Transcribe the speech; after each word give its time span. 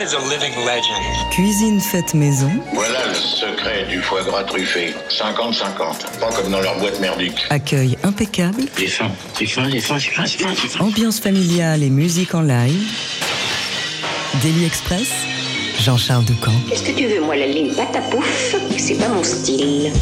is 0.00 0.14
a 0.14 0.18
living 0.28 0.54
legend. 0.64 1.30
Cuisine 1.30 1.80
faite 1.80 2.14
maison. 2.14 2.50
Voilà 2.72 3.06
le 3.06 3.14
secret 3.14 3.84
du 3.88 4.00
foie 4.00 4.22
gras 4.22 4.44
truffé. 4.44 4.94
50-50. 5.10 6.18
Pas 6.18 6.32
comme 6.32 6.50
dans 6.50 6.60
leur 6.60 6.78
boîte 6.78 6.98
merdique. 7.00 7.44
Accueil 7.50 7.98
impeccable. 8.02 8.62
Les 8.78 8.86
fins, 8.86 9.10
les 9.38 9.46
fins, 9.46 9.66
les 9.66 9.80
fins, 9.80 9.96
les 9.96 10.00
fins, 10.00 10.22
les 10.22 10.68
fins. 10.68 10.84
Ambiance 10.84 11.20
familiale 11.20 11.82
et 11.82 11.90
musique 11.90 12.34
en 12.34 12.40
live. 12.42 12.82
Daily 14.42 14.64
Express. 14.64 15.10
Jean-Charles 15.80 16.24
Ducamp. 16.24 16.52
Qu'est-ce 16.68 16.82
que 16.82 16.92
tu 16.92 17.06
veux, 17.06 17.20
moi, 17.20 17.36
la 17.36 17.46
ligne 17.46 17.74
patapouf? 17.74 18.54
C'est 18.78 18.94
pas 18.94 19.08
mon 19.08 19.22
style. 19.22 19.92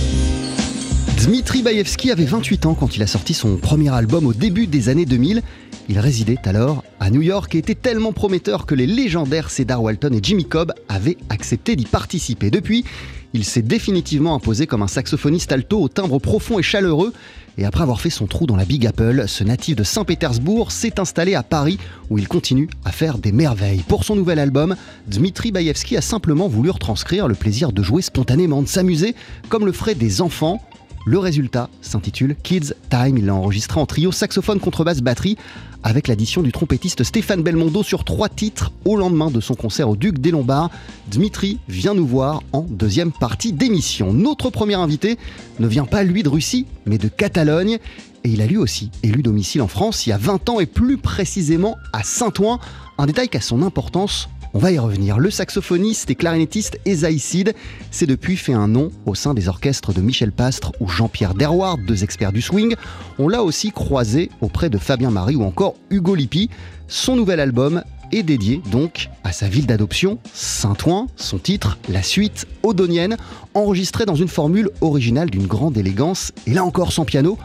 Dmitri 1.29 1.61
Baevski 1.61 2.11
avait 2.11 2.25
28 2.25 2.65
ans 2.65 2.73
quand 2.75 2.97
il 2.97 3.03
a 3.03 3.07
sorti 3.07 3.35
son 3.35 3.59
premier 3.59 3.93
album 3.93 4.25
au 4.25 4.33
début 4.33 4.67
des 4.67 4.89
années 4.89 5.05
2000. 5.05 5.43
Il 5.91 5.99
résidait 5.99 6.39
alors 6.47 6.85
à 7.01 7.11
New 7.11 7.21
York 7.21 7.55
et 7.55 7.59
était 7.59 7.75
tellement 7.75 8.15
prometteur 8.15 8.65
que 8.65 8.75
les 8.75 8.87
légendaires 8.87 9.51
Cedar 9.51 9.83
Walton 9.83 10.15
et 10.15 10.21
Jimmy 10.23 10.47
Cobb 10.47 10.73
avaient 10.88 11.19
accepté 11.29 11.77
d'y 11.77 11.85
participer. 11.85 12.51
Depuis, 12.51 12.87
il 13.35 13.45
s'est 13.45 13.61
définitivement 13.61 14.35
imposé 14.35 14.66
comme 14.66 14.80
un 14.80 14.88
saxophoniste 14.88 15.52
alto 15.52 15.83
au 15.83 15.88
timbre 15.91 16.19
profond 16.19 16.59
et 16.59 16.62
chaleureux. 16.62 17.12
Et 17.59 17.66
après 17.66 17.83
avoir 17.83 18.01
fait 18.01 18.09
son 18.09 18.27
trou 18.27 18.47
dans 18.47 18.57
la 18.57 18.65
Big 18.65 18.87
Apple, 18.87 19.24
ce 19.27 19.45
natif 19.45 19.77
de 19.77 19.85
Saint-Pétersbourg 19.85 20.73
s'est 20.73 20.99
installé 20.99 21.35
à 21.35 21.43
Paris 21.43 21.77
où 22.09 22.16
il 22.16 22.27
continue 22.27 22.71
à 22.87 22.91
faire 22.91 23.19
des 23.19 23.33
merveilles. 23.33 23.85
Pour 23.87 24.05
son 24.05 24.16
nouvel 24.16 24.38
album, 24.38 24.77
Dmitri 25.09 25.52
Baevski 25.52 25.99
a 25.99 26.01
simplement 26.01 26.49
voulu 26.49 26.71
retranscrire 26.71 27.29
le 27.29 27.35
plaisir 27.35 27.73
de 27.73 27.83
jouer 27.83 28.01
spontanément, 28.01 28.63
de 28.63 28.69
s'amuser 28.69 29.15
comme 29.51 29.66
le 29.66 29.73
feraient 29.73 29.95
des 29.95 30.23
enfants. 30.23 30.63
Le 31.09 31.19
résultat 31.19 31.71
s'intitule 31.80 32.37
Kids 32.43 32.75
Time. 32.91 33.16
Il 33.16 33.25
l'a 33.25 33.35
enregistré 33.35 33.80
en 33.80 33.87
trio 33.87 34.12
saxophone, 34.12 34.61
contrebasse, 34.61 35.01
batterie 35.01 35.39
avec 35.83 36.07
l'addition 36.07 36.43
du 36.43 36.53
trompettiste 36.53 37.03
Stéphane 37.03 37.43
Belmondo 37.43 37.83
sur 37.83 38.05
trois 38.05 38.29
titres 38.29 38.73
au 38.85 38.95
lendemain 38.95 39.30
de 39.30 39.41
son 39.41 39.55
concert 39.55 39.88
au 39.88 39.97
Duc 39.97 40.19
des 40.19 40.30
Lombards. 40.30 40.69
Dmitri 41.10 41.60
vient 41.66 41.95
nous 41.95 42.07
voir 42.07 42.43
en 42.52 42.60
deuxième 42.60 43.10
partie 43.10 43.55
d'émission. 43.55 44.13
Notre 44.13 44.51
premier 44.51 44.74
invité 44.74 45.16
ne 45.60 45.66
vient 45.66 45.87
pas 45.87 46.02
lui 46.02 46.23
de 46.23 46.29
Russie, 46.29 46.66
mais 46.85 46.99
de 46.99 47.09
Catalogne. 47.09 47.79
Et 48.25 48.29
il 48.29 48.43
a 48.43 48.47
lui 48.47 48.59
aussi 48.59 48.91
élu 49.02 49.23
domicile 49.23 49.63
en 49.63 49.69
France 49.69 50.07
il 50.07 50.10
y 50.10 50.13
a 50.13 50.19
20 50.19 50.51
ans 50.51 50.60
et 50.60 50.66
plus 50.66 50.99
précisément 50.99 51.79
à 51.95 52.02
Saint-Ouen. 52.02 52.60
Un 52.99 53.07
détail 53.07 53.30
qui 53.30 53.38
a 53.38 53.41
son 53.41 53.63
importance 53.63 54.29
on 54.54 54.59
va 54.59 54.73
y 54.73 54.79
revenir. 54.79 55.18
Le 55.18 55.30
saxophoniste 55.30 56.10
et 56.10 56.15
clarinettiste 56.15 56.79
Esaï 56.85 57.18
Sid 57.18 57.54
s'est 57.91 58.07
depuis 58.07 58.37
fait 58.37 58.52
un 58.52 58.68
nom 58.68 58.91
au 59.07 59.15
sein 59.15 59.35
des 59.35 59.49
orchestres 59.49 59.93
de 59.93 60.01
Michel 60.01 60.32
Pastre 60.32 60.73
ou 60.80 60.88
Jean-Pierre 60.88 61.35
Derward, 61.35 61.80
deux 61.87 62.04
experts 62.04 62.32
du 62.32 62.43
swing. 62.43 62.74
On 63.19 63.29
l'a 63.29 63.43
aussi 63.43 63.71
croisé 63.71 64.31
auprès 64.41 64.71
de 64.71 64.78
Fabien 64.78 65.10
Marie 65.10 65.37
ou 65.37 65.44
encore 65.44 65.75
Hugo 65.91 66.15
Lippi. 66.15 66.50
Son 66.87 67.16
nouvel 67.16 67.41
album 67.41 67.82
est 68.12 68.22
dédié 68.22 68.62
donc 68.71 69.10
à 69.25 69.32
sa 69.32 69.49
ville 69.49 69.66
d'adoption, 69.66 70.19
Saint-Ouen, 70.32 71.09
son 71.16 71.38
titre, 71.38 71.78
la 71.88 72.03
suite 72.03 72.47
odonienne, 72.62 73.16
enregistré 73.54 74.06
dans 74.06 74.15
une 74.15 74.28
formule 74.28 74.71
originale 74.81 75.28
d'une 75.28 75.47
grande 75.47 75.76
élégance, 75.76 76.32
et 76.47 76.54
là 76.54 76.65
encore 76.65 76.93
sans 76.93 77.04
piano, 77.04 77.37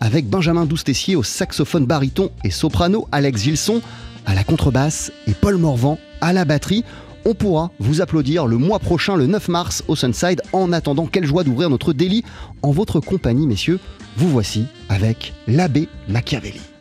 avec 0.00 0.28
Benjamin 0.28 0.64
Doustessier 0.64 1.16
au 1.16 1.22
saxophone 1.22 1.86
baryton 1.86 2.30
et 2.44 2.50
soprano, 2.50 3.08
Alex 3.10 3.42
Gilson 3.42 3.82
à 4.26 4.34
la 4.34 4.44
contrebasse 4.44 5.10
et 5.26 5.32
Paul 5.32 5.56
Morvan 5.56 5.98
à 6.22 6.32
la 6.32 6.46
batterie. 6.46 6.84
On 7.26 7.34
pourra 7.34 7.70
vous 7.78 8.00
applaudir 8.00 8.46
le 8.46 8.56
mois 8.56 8.78
prochain, 8.78 9.16
le 9.16 9.26
9 9.26 9.48
mars, 9.48 9.84
au 9.88 9.94
Sunside. 9.94 10.40
En 10.54 10.72
attendant, 10.72 11.06
quelle 11.06 11.26
joie 11.26 11.44
d'ouvrir 11.44 11.68
notre 11.68 11.92
délit 11.92 12.24
en 12.62 12.70
votre 12.70 13.00
compagnie, 13.00 13.46
messieurs. 13.46 13.78
Vous 14.16 14.30
voici 14.30 14.64
avec 14.88 15.34
l'abbé 15.46 15.88
Machiavelli. 16.08 16.71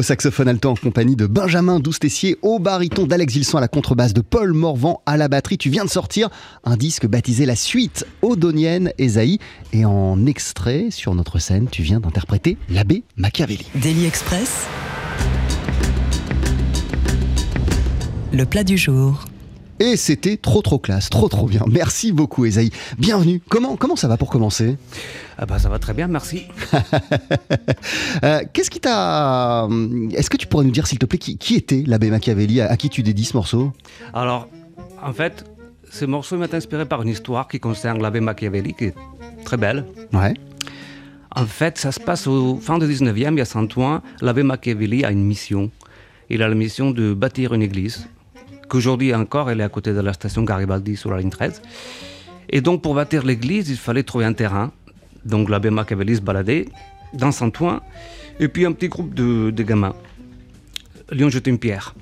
Au 0.00 0.02
saxophone 0.02 0.48
alto 0.48 0.70
en 0.70 0.74
compagnie 0.76 1.14
de 1.14 1.26
Benjamin 1.26 1.78
Doustessier, 1.78 2.38
au 2.40 2.58
baryton 2.58 3.06
d'Alex 3.06 3.34
Vilson 3.34 3.58
à 3.58 3.60
la 3.60 3.68
contrebasse 3.68 4.14
de 4.14 4.22
Paul 4.22 4.54
Morvan 4.54 5.02
à 5.04 5.18
la 5.18 5.28
batterie. 5.28 5.58
Tu 5.58 5.68
viens 5.68 5.84
de 5.84 5.90
sortir 5.90 6.30
un 6.64 6.78
disque 6.78 7.06
baptisé 7.06 7.44
La 7.44 7.54
Suite 7.54 8.06
Odonienne 8.22 8.94
Esaïe 8.96 9.38
et 9.74 9.84
en 9.84 10.24
extrait 10.24 10.86
sur 10.88 11.14
notre 11.14 11.38
scène, 11.38 11.68
tu 11.70 11.82
viens 11.82 12.00
d'interpréter 12.00 12.56
l'abbé 12.70 13.02
Machiavelli. 13.18 13.66
Daily 13.74 14.06
Express. 14.06 14.64
Le 18.32 18.46
plat 18.46 18.64
du 18.64 18.78
jour. 18.78 19.26
Et 19.82 19.96
c'était 19.96 20.36
trop 20.36 20.60
trop 20.60 20.78
classe, 20.78 21.08
trop 21.08 21.30
trop 21.30 21.46
bien. 21.46 21.64
Merci 21.66 22.12
beaucoup 22.12 22.44
Esaïe. 22.44 22.70
Bienvenue. 22.98 23.40
Comment, 23.48 23.76
comment 23.76 23.96
ça 23.96 24.08
va 24.08 24.18
pour 24.18 24.28
commencer? 24.28 24.76
Ah 25.38 25.46
bah, 25.46 25.58
Ça 25.58 25.70
va 25.70 25.78
très 25.78 25.94
bien, 25.94 26.06
merci. 26.06 26.42
euh, 28.24 28.42
Qu'est-ce 28.52 28.68
qui 28.68 28.78
t'a... 28.78 29.66
Est-ce 30.14 30.28
que 30.28 30.36
tu 30.36 30.46
pourrais 30.46 30.66
nous 30.66 30.70
dire 30.70 30.86
s'il 30.86 30.98
te 30.98 31.06
plaît 31.06 31.16
qui, 31.16 31.38
qui 31.38 31.54
était 31.54 31.82
l'abbé 31.86 32.10
Machiavelli 32.10 32.60
à, 32.60 32.76
qui 32.76 32.90
tu 32.90 33.02
dédies 33.02 33.24
ce 33.24 33.34
morceau? 33.34 33.72
Alors, 34.12 34.48
en 35.02 35.14
fait, 35.14 35.46
ce 35.90 36.04
morceau 36.04 36.36
m'a 36.36 36.46
inspiré 36.52 36.84
par 36.84 37.00
une 37.00 37.08
histoire 37.08 37.48
qui 37.48 37.58
concerne 37.58 38.02
l'abbé 38.02 38.20
Machiavelli, 38.20 38.74
qui 38.74 38.84
est 38.84 38.94
très 39.46 39.56
belle. 39.56 39.86
Ouais. 40.12 40.34
En 41.34 41.46
fait, 41.46 41.78
ça 41.78 41.90
se 41.90 42.00
passe 42.00 42.26
au 42.26 42.56
fin 42.56 42.76
du 42.76 42.84
19e, 42.84 43.32
il 43.32 43.38
y 43.38 43.40
a 43.40 43.46
100 43.46 43.78
ans, 43.78 44.02
l'abbé 44.20 44.42
Machiavelli 44.42 45.06
a 45.06 45.10
une 45.10 45.24
mission. 45.24 45.70
Il 46.28 46.42
a 46.42 46.48
la 46.48 46.54
mission 46.54 46.90
de 46.90 47.14
bâtir 47.14 47.54
une 47.54 47.62
église 47.62 48.06
qu'aujourd'hui 48.70 49.14
encore, 49.14 49.50
elle 49.50 49.60
est 49.60 49.64
à 49.64 49.68
côté 49.68 49.92
de 49.92 50.00
la 50.00 50.14
station 50.14 50.42
Garibaldi 50.44 50.96
sur 50.96 51.10
la 51.10 51.18
ligne 51.18 51.30
13. 51.30 51.60
Et 52.48 52.60
donc, 52.62 52.80
pour 52.82 52.94
bâtir 52.94 53.24
l'église, 53.24 53.68
il 53.68 53.76
fallait 53.76 54.04
trouver 54.04 54.24
un 54.24 54.32
terrain. 54.32 54.72
Donc, 55.24 55.50
l'abbé 55.50 55.68
Machiavelli 55.68 56.16
se 56.16 56.20
baladait 56.22 56.68
dans 57.12 57.32
toit, 57.50 57.82
et 58.38 58.48
puis 58.48 58.64
un 58.64 58.72
petit 58.72 58.88
groupe 58.88 59.12
de, 59.12 59.50
gamins 59.62 59.94
lui 61.10 61.24
ont 61.24 61.28
jeté 61.28 61.50
une 61.50 61.58
pierre 61.58 61.94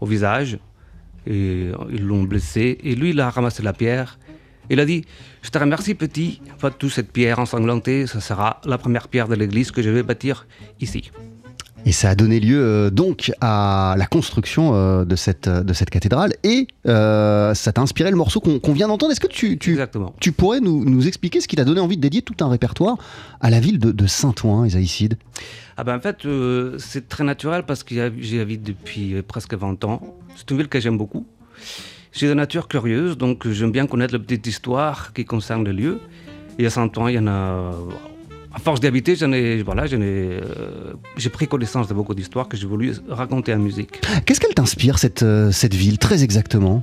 au 0.00 0.06
visage, 0.06 0.58
et 1.26 1.70
ils 1.90 2.04
l'ont 2.04 2.24
blessé, 2.24 2.78
et 2.82 2.94
lui, 2.94 3.10
il 3.10 3.20
a 3.20 3.30
ramassé 3.30 3.62
la 3.62 3.72
pierre. 3.72 4.18
Il 4.68 4.78
a 4.78 4.84
dit 4.84 5.04
Je 5.42 5.50
te 5.50 5.58
remercie, 5.58 5.94
petit. 5.94 6.40
Pas 6.60 6.70
toute 6.70 6.92
cette 6.92 7.10
pierre 7.12 7.38
ensanglantée, 7.38 8.06
ça 8.06 8.20
sera 8.20 8.60
la 8.64 8.78
première 8.78 9.08
pierre 9.08 9.28
de 9.28 9.34
l'église 9.34 9.70
que 9.70 9.82
je 9.82 9.90
vais 9.90 10.02
bâtir 10.02 10.46
ici. 10.80 11.10
Et 11.84 11.90
ça 11.90 12.10
a 12.10 12.14
donné 12.14 12.38
lieu 12.38 12.60
euh, 12.62 12.90
donc 12.90 13.32
à 13.40 13.96
la 13.98 14.06
construction 14.06 14.74
euh, 14.74 15.04
de, 15.04 15.16
cette, 15.16 15.48
de 15.48 15.72
cette 15.72 15.90
cathédrale 15.90 16.32
et 16.44 16.68
euh, 16.86 17.54
ça 17.54 17.72
t'a 17.72 17.80
inspiré 17.80 18.10
le 18.10 18.16
morceau 18.16 18.40
qu'on 18.40 18.72
vient 18.72 18.86
d'entendre. 18.86 19.10
Est-ce 19.10 19.20
que 19.20 19.26
tu, 19.26 19.58
tu, 19.58 19.78
tu, 20.20 20.32
pourrais 20.32 20.60
nous, 20.60 20.84
nous 20.84 21.08
expliquer 21.08 21.40
ce 21.40 21.48
qui 21.48 21.56
t'a 21.56 21.64
donné 21.64 21.80
envie 21.80 21.96
de 21.96 22.02
dédier 22.02 22.22
tout 22.22 22.36
un 22.40 22.48
répertoire 22.48 22.98
à 23.40 23.50
la 23.50 23.58
ville 23.58 23.80
de, 23.80 23.90
de 23.90 24.06
Saint-Ouen, 24.06 24.64
Isaïcide? 24.64 25.16
Ah 25.76 25.82
ben 25.82 25.96
En 25.96 26.00
fait, 26.00 26.26
c'est 26.78 27.08
très 27.08 27.24
naturel 27.24 27.64
parce 27.64 27.82
que 27.82 28.12
j'y 28.20 28.38
habite 28.38 28.62
depuis 28.62 29.20
presque 29.22 29.54
20 29.54 29.82
ans. 29.84 30.16
C'est 30.36 30.50
une 30.50 30.58
ville 30.58 30.68
que 30.68 30.78
j'aime 30.78 30.98
beaucoup. 30.98 31.26
J'ai 32.12 32.28
de 32.28 32.34
nature 32.34 32.68
curieuse, 32.68 33.16
donc 33.16 33.48
j'aime 33.48 33.72
bien 33.72 33.86
connaître 33.86 34.12
la 34.12 34.20
petite 34.20 34.46
histoire 34.46 35.12
qui 35.14 35.24
concerne 35.24 35.64
le 35.64 35.72
lieu. 35.72 36.00
Et 36.58 36.66
à 36.66 36.70
Saint-Ouen, 36.70 37.08
il 37.08 37.14
y 37.14 37.18
en 37.18 37.26
a 37.26 37.72
à 38.54 38.58
force 38.58 38.80
d'habiter, 38.80 39.16
j'en 39.16 39.32
ai, 39.32 39.62
voilà, 39.62 39.84
euh, 39.92 40.92
j'ai 41.16 41.30
pris 41.30 41.48
connaissance 41.48 41.88
de 41.88 41.94
beaucoup 41.94 42.14
d'histoires 42.14 42.48
que 42.48 42.56
j'ai 42.56 42.66
voulu 42.66 42.92
raconter 43.08 43.54
en 43.54 43.58
musique. 43.58 44.00
Qu'est-ce 44.26 44.40
qu'elle 44.40 44.54
t'inspire, 44.54 44.98
cette, 44.98 45.22
euh, 45.22 45.50
cette 45.50 45.74
ville, 45.74 45.98
très 45.98 46.22
exactement? 46.22 46.82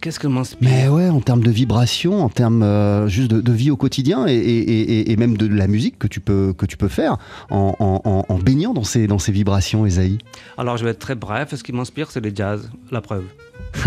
Qu'est-ce 0.00 0.20
qu'elle 0.20 0.30
m'inspire? 0.30 0.68
Mais 0.68 0.88
ouais, 0.88 1.08
en 1.08 1.20
termes 1.20 1.42
de 1.42 1.50
vibration, 1.50 2.22
en 2.22 2.28
termes 2.28 2.62
euh, 2.62 3.08
juste 3.08 3.30
de, 3.32 3.52
vie 3.52 3.70
au 3.70 3.76
quotidien 3.76 4.26
et, 4.28 5.10
et, 5.10 5.16
même 5.16 5.36
de 5.36 5.46
la 5.46 5.66
musique 5.66 5.98
que 5.98 6.06
tu 6.06 6.20
peux, 6.20 6.52
que 6.52 6.66
tu 6.66 6.76
peux 6.76 6.88
faire 6.88 7.16
en, 7.48 7.74
en, 7.78 8.24
en 8.28 8.38
baignant 8.38 8.74
dans 8.74 8.84
ces, 8.84 9.06
dans 9.06 9.18
ces 9.18 9.32
vibrations, 9.32 9.86
Esaïe? 9.86 10.18
Alors 10.58 10.76
je 10.76 10.84
vais 10.84 10.90
être 10.90 10.98
très 10.98 11.14
bref, 11.14 11.54
ce 11.54 11.62
qui 11.62 11.72
m'inspire, 11.72 12.10
c'est 12.10 12.20
le 12.20 12.32
jazz, 12.34 12.70
la 12.90 13.00
preuve. 13.00 13.24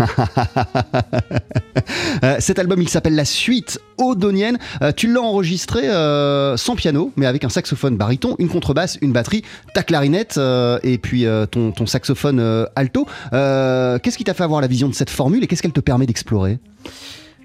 Euh, 2.24 2.36
cet 2.40 2.58
album, 2.58 2.82
il 2.82 2.88
s'appelle 2.88 3.14
La 3.14 3.24
Suite 3.24 3.80
Odonienne. 3.96 4.58
Euh, 4.82 4.92
tu 4.94 5.12
l'as 5.12 5.20
enregistré 5.20 5.88
euh, 5.88 6.56
sans 6.56 6.74
piano, 6.74 7.12
mais 7.16 7.26
avec 7.26 7.44
un 7.44 7.48
saxophone 7.48 7.96
baryton, 7.96 8.34
une 8.38 8.48
contrebasse, 8.48 8.98
une 9.00 9.12
batterie, 9.12 9.42
ta 9.72 9.82
clarinette 9.82 10.38
et 10.82 10.98
puis 10.98 11.26
ton, 11.50 11.86
saxophone 11.86 12.66
alto. 12.74 13.06
qu'est-ce 13.30 14.18
qui 14.18 14.24
t'a 14.24 14.34
fait 14.34 14.42
avoir 14.42 14.60
la 14.60 14.66
vision 14.66 14.88
de 14.88 14.94
cette 14.94 15.10
formule 15.10 15.44
et 15.44 15.46
qu'est-ce 15.46 15.62
qu'elle 15.62 15.72
te 15.72 15.80
permet 15.80 16.06
d'explorer? 16.06 16.58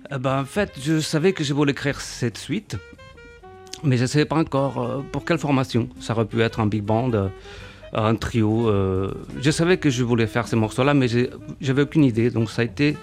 Ben, 0.10 0.42
En 0.42 0.46
fait, 0.46 0.72
je 0.82 1.00
savais 1.00 1.34
que 1.34 1.44
je 1.44 1.54
voulais 1.54 1.72
écrire 1.72 2.02
cette 2.02 2.38
suite, 2.38 2.78
mais 3.84 3.98
je 3.98 4.04
ne 4.04 4.08
savais 4.08 4.26
pas 4.26 4.38
encore 4.38 5.04
pour 5.12 5.24
quelle 5.24 5.38
formation. 5.40 5.88
Ça 6.00 6.14
aurait 6.14 6.26
pu 6.26 6.42
être 6.42 6.60
un 6.60 6.66
big 6.66 6.84
band 6.84 7.30
un 7.94 8.16
trio. 8.16 8.70
Euh, 8.70 9.12
je 9.40 9.52
savais 9.52 9.78
que 9.78 9.90
je 9.90 10.04
voulais 10.04 10.28
faire 10.28 10.48
ces 10.48 10.56
morceaux-là, 10.56 10.94
mais 10.94 11.08
j'avais 11.62 11.82
aucune 11.84 12.04
idée. 12.04 12.30
Donc 12.30 12.50
ça 12.50 12.62
a 12.62 12.66
été 12.66 12.98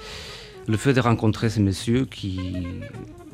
le 0.66 0.76
fait 0.76 0.92
de 0.92 1.00
rencontrer 1.00 1.50
ces 1.50 1.60
messieurs 1.60 2.06
qui, 2.10 2.38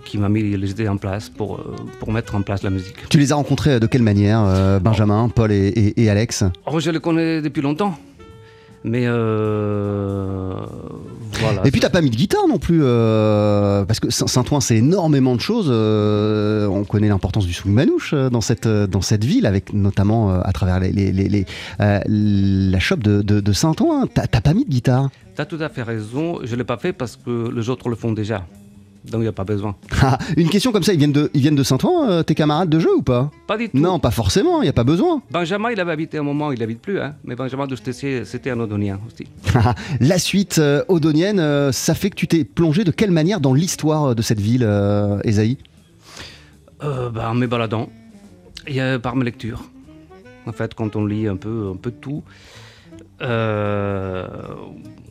qui 0.04 0.18
m'a 0.18 0.28
mis 0.28 0.42
les 0.56 0.70
idées 0.70 0.88
en 0.88 0.96
place 0.96 1.28
pour, 1.28 1.56
euh, 1.56 1.75
pour 1.98 2.12
mettre 2.12 2.34
en 2.34 2.42
place 2.42 2.62
la 2.62 2.70
musique. 2.70 3.08
Tu 3.10 3.18
les 3.18 3.32
as 3.32 3.34
rencontrés 3.34 3.80
de 3.80 3.86
quelle 3.86 4.02
manière, 4.02 4.42
euh, 4.44 4.78
Benjamin, 4.78 5.28
Paul 5.28 5.52
et, 5.52 5.92
et, 5.96 6.08
Alex? 6.08 6.44
Oh, 6.66 6.80
Je 6.80 6.90
les 6.90 7.00
connais 7.00 7.42
depuis 7.42 7.62
longtemps. 7.62 7.98
Mais 8.84 9.02
euh, 9.06 10.54
voilà. 11.40 11.66
Et 11.66 11.70
puis 11.70 11.80
t'as 11.80 11.90
pas 11.90 12.00
mis 12.00 12.10
de 12.10 12.16
guitare 12.16 12.46
non 12.48 12.58
plus, 12.58 12.80
euh, 12.82 13.84
parce 13.84 14.00
que 14.00 14.10
Saint-Ouen 14.10 14.60
c'est 14.60 14.76
énormément 14.76 15.34
de 15.34 15.40
choses. 15.40 15.68
Euh, 15.70 16.66
on 16.66 16.84
connaît 16.84 17.08
l'importance 17.08 17.46
du 17.46 17.52
swing 17.52 17.74
manouche 17.74 18.14
dans 18.14 18.40
cette 18.40 18.68
dans 18.68 19.02
cette 19.02 19.24
ville, 19.24 19.46
avec 19.46 19.72
notamment 19.72 20.40
à 20.40 20.52
travers 20.52 20.80
les, 20.80 20.92
les, 20.92 21.12
les, 21.12 21.46
la 21.78 22.78
shop 22.78 22.96
de, 22.96 23.22
de, 23.22 23.40
de 23.40 23.52
Saint-Ouen. 23.52 24.06
T'as 24.06 24.40
pas 24.40 24.54
mis 24.54 24.64
de 24.64 24.70
guitare? 24.70 25.10
T'as 25.34 25.44
tout 25.44 25.58
à 25.60 25.68
fait 25.68 25.82
raison. 25.82 26.38
Je 26.42 26.56
l'ai 26.56 26.64
pas 26.64 26.78
fait 26.78 26.92
parce 26.92 27.16
que 27.16 27.50
les 27.54 27.68
autres 27.68 27.88
le 27.88 27.96
font 27.96 28.12
déjà. 28.12 28.46
Donc 29.10 29.20
il 29.20 29.25
n'y 29.25 29.28
a 29.28 29.32
pas 29.32 29.44
besoin. 29.44 29.75
Ah, 30.02 30.18
une 30.36 30.50
question 30.50 30.72
comme 30.72 30.82
ça, 30.82 30.92
ils 30.92 30.98
viennent 30.98 31.10
de, 31.12 31.30
ils 31.34 31.40
viennent 31.40 31.56
de 31.56 31.62
Saint-Ouen, 31.62 32.08
euh, 32.08 32.22
tes 32.22 32.34
camarades 32.34 32.68
de 32.68 32.78
jeu 32.78 32.94
ou 32.94 33.02
pas? 33.02 33.30
Pas 33.46 33.56
du 33.56 33.68
tout. 33.68 33.76
Non, 33.76 33.98
pas 33.98 34.10
forcément, 34.12 34.60
il 34.60 34.64
n'y 34.64 34.68
a 34.68 34.75
pas 34.75 34.84
besoin. 34.84 35.22
Benjamin, 35.30 35.70
il 35.72 35.80
avait 35.80 35.90
habité 35.90 36.18
un 36.18 36.22
moment, 36.22 36.52
il 36.52 36.60
n'habite 36.60 36.80
plus, 36.80 37.00
hein, 37.00 37.14
mais 37.25 37.34
Benjamin 37.34 37.66
de 37.66 37.75
c'était 37.75 38.50
un 38.50 38.60
Odonien 38.60 39.00
aussi. 39.06 39.26
La 40.00 40.18
suite 40.18 40.58
euh, 40.58 40.84
Odonienne, 40.88 41.40
euh, 41.40 41.72
ça 41.72 41.94
fait 41.94 42.10
que 42.10 42.14
tu 42.14 42.28
t'es 42.28 42.44
plongé 42.44 42.84
de 42.84 42.90
quelle 42.92 43.10
manière 43.10 43.40
dans 43.40 43.54
l'histoire 43.54 44.14
de 44.14 44.22
cette 44.22 44.40
ville, 44.40 44.68
Esaïe? 45.25 45.58
Bah, 46.80 47.30
En 47.30 47.34
me 47.34 47.46
baladant, 47.46 47.88
et, 48.66 48.80
par 49.02 49.16
mes 49.16 49.25
lectures. 49.25 49.64
En 50.46 50.52
fait, 50.52 50.75
quand 50.75 50.94
on 50.94 51.04
lit 51.04 51.26
un 51.26 51.36
peu, 51.36 51.72
un 51.72 51.76
peu 51.76 51.90
de 51.90 51.96
tout, 53.20 53.26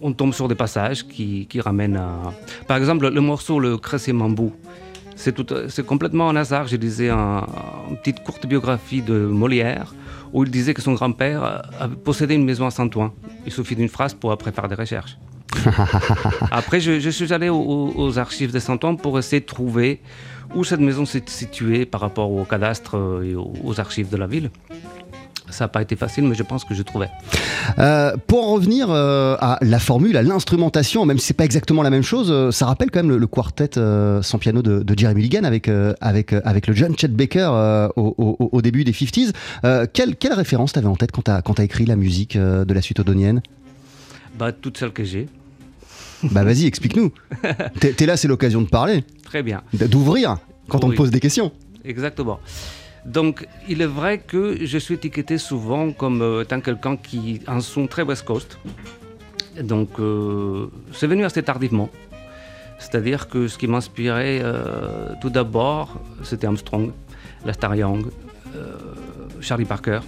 on 0.01 0.13
tombe 0.13 0.33
sur 0.33 0.47
des 0.47 0.55
passages 0.55 1.07
qui, 1.07 1.47
ramènent 1.59 1.97
à... 1.97 2.33
Par 2.67 2.77
exemple, 2.77 3.09
le 3.09 3.21
morceau 3.21 3.59
Le 3.59 3.77
Cressé 3.77 4.13
Mambou, 4.13 4.53
c'est 5.15 5.85
complètement 5.85 6.29
un 6.29 6.35
hasard. 6.35 6.67
Je 6.67 6.75
lisais 6.75 7.09
une 7.09 7.97
petite 7.97 8.23
courte 8.23 8.45
biographie 8.45 9.01
de 9.01 9.17
Molière 9.25 9.93
où 10.33 10.43
il 10.43 10.51
disait 10.51 10.73
que 10.73 10.81
son 10.81 10.93
grand-père 10.93 11.63
possédait 12.03 12.35
une 12.35 12.43
maison 12.43 12.65
à 12.65 12.71
Saint-Ouen. 12.71 13.13
Il 13.45 13.51
suffit 13.51 13.75
d'une 13.75 13.89
phrase 13.89 14.13
pour 14.13 14.31
après 14.31 14.51
faire 14.51 14.67
des 14.67 14.75
recherches. 14.75 15.17
après, 16.51 16.81
je, 16.81 17.09
suis 17.09 17.31
allé 17.31 17.49
aux, 17.49 18.19
archives 18.19 18.51
de 18.51 18.59
Saint-Ouen 18.59 18.95
pour 18.95 19.17
essayer 19.17 19.39
de 19.39 19.45
trouver 19.45 20.01
où 20.53 20.63
cette 20.63 20.81
maison 20.81 21.05
s'est 21.05 21.23
située 21.25 21.85
par 21.85 22.01
rapport 22.01 22.29
au 22.29 22.43
cadastre 22.43 23.21
et 23.23 23.33
aux 23.35 23.79
archives 23.79 24.09
de 24.09 24.17
la 24.17 24.27
ville. 24.27 24.51
Ça 25.49 25.65
n'a 25.65 25.67
pas 25.69 25.81
été 25.81 25.95
facile, 25.95 26.23
mais 26.25 26.35
je 26.35 26.43
pense 26.43 26.63
que 26.65 26.73
je 26.73 26.81
trouvais. 26.81 27.09
Euh, 27.79 28.15
pour 28.27 28.47
en 28.47 28.53
revenir 28.53 28.87
euh, 28.89 29.35
à 29.39 29.57
la 29.61 29.79
formule, 29.79 30.17
à 30.17 30.23
l'instrumentation, 30.23 31.05
même 31.05 31.19
si 31.19 31.27
c'est 31.27 31.33
pas 31.33 31.45
exactement 31.45 31.83
la 31.83 31.89
même 31.89 32.03
chose, 32.03 32.29
euh, 32.31 32.51
ça 32.51 32.65
rappelle 32.65 32.91
quand 32.91 33.03
même 33.03 33.15
le, 33.15 33.27
quartet 33.27 33.79
sans 34.21 34.37
piano 34.39 34.61
de, 34.61 34.83
Jeremy 34.95 35.21
Mulligan 35.21 35.43
avec, 35.43 35.69
avec, 36.01 36.33
avec 36.33 36.67
le 36.67 36.73
John 36.73 36.97
Chet 36.97 37.09
Baker 37.09 37.89
au, 37.95 38.61
début 38.61 38.83
des 38.83 38.91
50s. 38.91 39.33
quelle, 39.93 40.15
quelle 40.15 40.33
référence 40.33 40.73
t'avais 40.73 40.87
en 40.87 40.95
tête 40.95 41.11
quand 41.11 41.23
t'as 41.23 41.41
as 41.41 41.63
écrit 41.63 41.85
la 41.85 41.95
musique 41.95 42.37
de 42.37 42.73
la 42.73 42.81
suite 42.81 42.99
odonienne? 42.99 43.41
Bah, 44.37 44.51
Toutes 44.51 44.77
celles 44.77 44.91
que 44.91 45.03
j'ai. 45.03 45.27
Bah 46.31 46.43
vas-y, 46.43 46.65
explique-nous. 46.65 47.11
T'es 47.79 48.05
là, 48.05 48.17
c'est 48.17 48.27
l'occasion 48.27 48.61
de 48.61 48.67
parler. 48.67 49.03
Très 49.23 49.43
bien. 49.43 49.61
D'ouvrir 49.73 50.37
quand 50.69 50.83
on 50.83 50.89
te 50.89 50.95
pose 50.95 51.11
des 51.11 51.19
questions. 51.19 51.51
Exactement. 51.83 52.39
Donc, 53.05 53.47
il 53.69 53.81
est 53.83 53.87
vrai 53.87 54.17
que 54.17 54.65
je 54.65 54.77
suis 54.79 54.95
étiqueté 54.95 55.37
souvent 55.37 55.91
comme 55.91 56.21
euh, 56.23 56.41
étant 56.41 56.59
quelqu'un 56.59 56.97
qui 56.97 57.39
un 57.45 57.59
son 57.61 57.85
très 57.85 58.01
West 58.01 58.25
Coast. 58.25 58.57
Donc, 59.61 59.89
euh, 59.99 60.67
c'est 60.91 61.05
venu 61.05 61.23
assez 61.23 61.43
tardivement. 61.43 61.89
C'est-à-dire 62.79 63.29
que 63.29 63.47
ce 63.47 63.57
qui 63.59 63.67
m'inspirait 63.67 64.41
euh, 64.41 65.13
tout 65.21 65.29
d'abord, 65.29 66.01
c'était 66.23 66.47
Armstrong, 66.47 66.91
Lester 67.45 67.69
Young, 67.75 68.07
Charlie 69.39 69.65
Parker. 69.65 69.99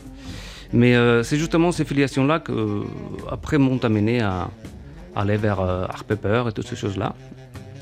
Mais 0.74 0.96
c'est 1.24 1.38
justement 1.38 1.72
ces 1.72 1.86
filiations-là 1.86 2.40
que, 2.40 2.84
après, 3.30 3.58
m'ont 3.58 3.80
amené 3.84 4.22
à, 4.22 4.50
aller 5.16 5.38
vers 5.38 5.60
Art 5.60 6.04
Pepper 6.06 6.46
et 6.48 6.52
toutes 6.52 6.68
ces 6.68 6.76
choses-là. 6.76 7.14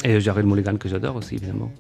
Et 0.04 0.20
Jared 0.20 0.46
Mulligan, 0.46 0.76
que 0.78 0.90
j'adore 0.90 1.16
aussi, 1.18 1.36
évidemment. 1.36 1.72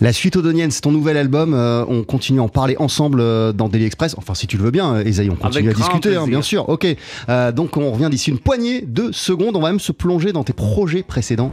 La 0.00 0.12
suite 0.12 0.36
Odonienne, 0.36 0.70
c'est 0.70 0.80
ton 0.80 0.92
nouvel 0.92 1.16
album. 1.16 1.54
Euh, 1.54 1.84
on 1.88 2.02
continue 2.02 2.40
à 2.40 2.42
en 2.42 2.48
parler 2.48 2.76
ensemble 2.78 3.20
euh, 3.20 3.52
dans 3.52 3.68
Daily 3.68 3.84
Express. 3.84 4.14
Enfin, 4.18 4.34
si 4.34 4.46
tu 4.46 4.56
le 4.56 4.64
veux 4.64 4.70
bien, 4.70 4.98
Esaïe, 5.00 5.30
on 5.30 5.36
continue 5.36 5.68
Avec 5.68 5.78
à 5.78 5.80
discuter, 5.80 6.16
hein, 6.16 6.26
bien 6.26 6.42
sûr. 6.42 6.68
Ok. 6.68 6.86
Euh, 7.28 7.52
donc, 7.52 7.76
on 7.76 7.92
revient 7.92 8.08
d'ici 8.10 8.30
une 8.30 8.38
poignée 8.38 8.82
de 8.82 9.12
secondes. 9.12 9.56
On 9.56 9.60
va 9.60 9.68
même 9.68 9.80
se 9.80 9.92
plonger 9.92 10.32
dans 10.32 10.44
tes 10.44 10.52
projets 10.52 11.02
précédents. 11.02 11.52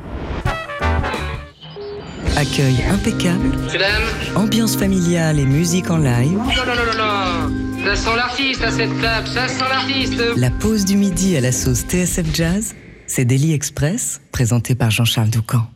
Accueil 2.35 2.77
impeccable, 2.89 3.51
ambiance 4.35 4.77
familiale 4.77 5.39
et 5.39 5.45
musique 5.45 5.91
en 5.91 5.97
live. 5.97 6.37
non, 6.37 6.39
non, 6.39 6.75
non, 6.75 6.97
non, 6.97 7.49
non, 7.49 7.85
ça 7.85 7.95
sent 7.95 8.15
l'artiste 8.15 8.63
à 8.63 8.71
cette 8.71 9.01
table, 9.01 9.27
ça 9.27 9.47
sent 9.47 9.63
l'artiste. 9.69 10.23
La 10.37 10.49
pause 10.49 10.85
du 10.85 10.95
midi 10.95 11.35
à 11.35 11.41
la 11.41 11.51
sauce 11.51 11.81
TSF 11.81 12.33
Jazz, 12.33 12.75
c'est 13.07 13.25
Daily 13.25 13.53
Express, 13.53 14.21
présenté 14.31 14.75
par 14.75 14.89
Jean-Charles 14.89 15.29
Doucan. 15.29 15.67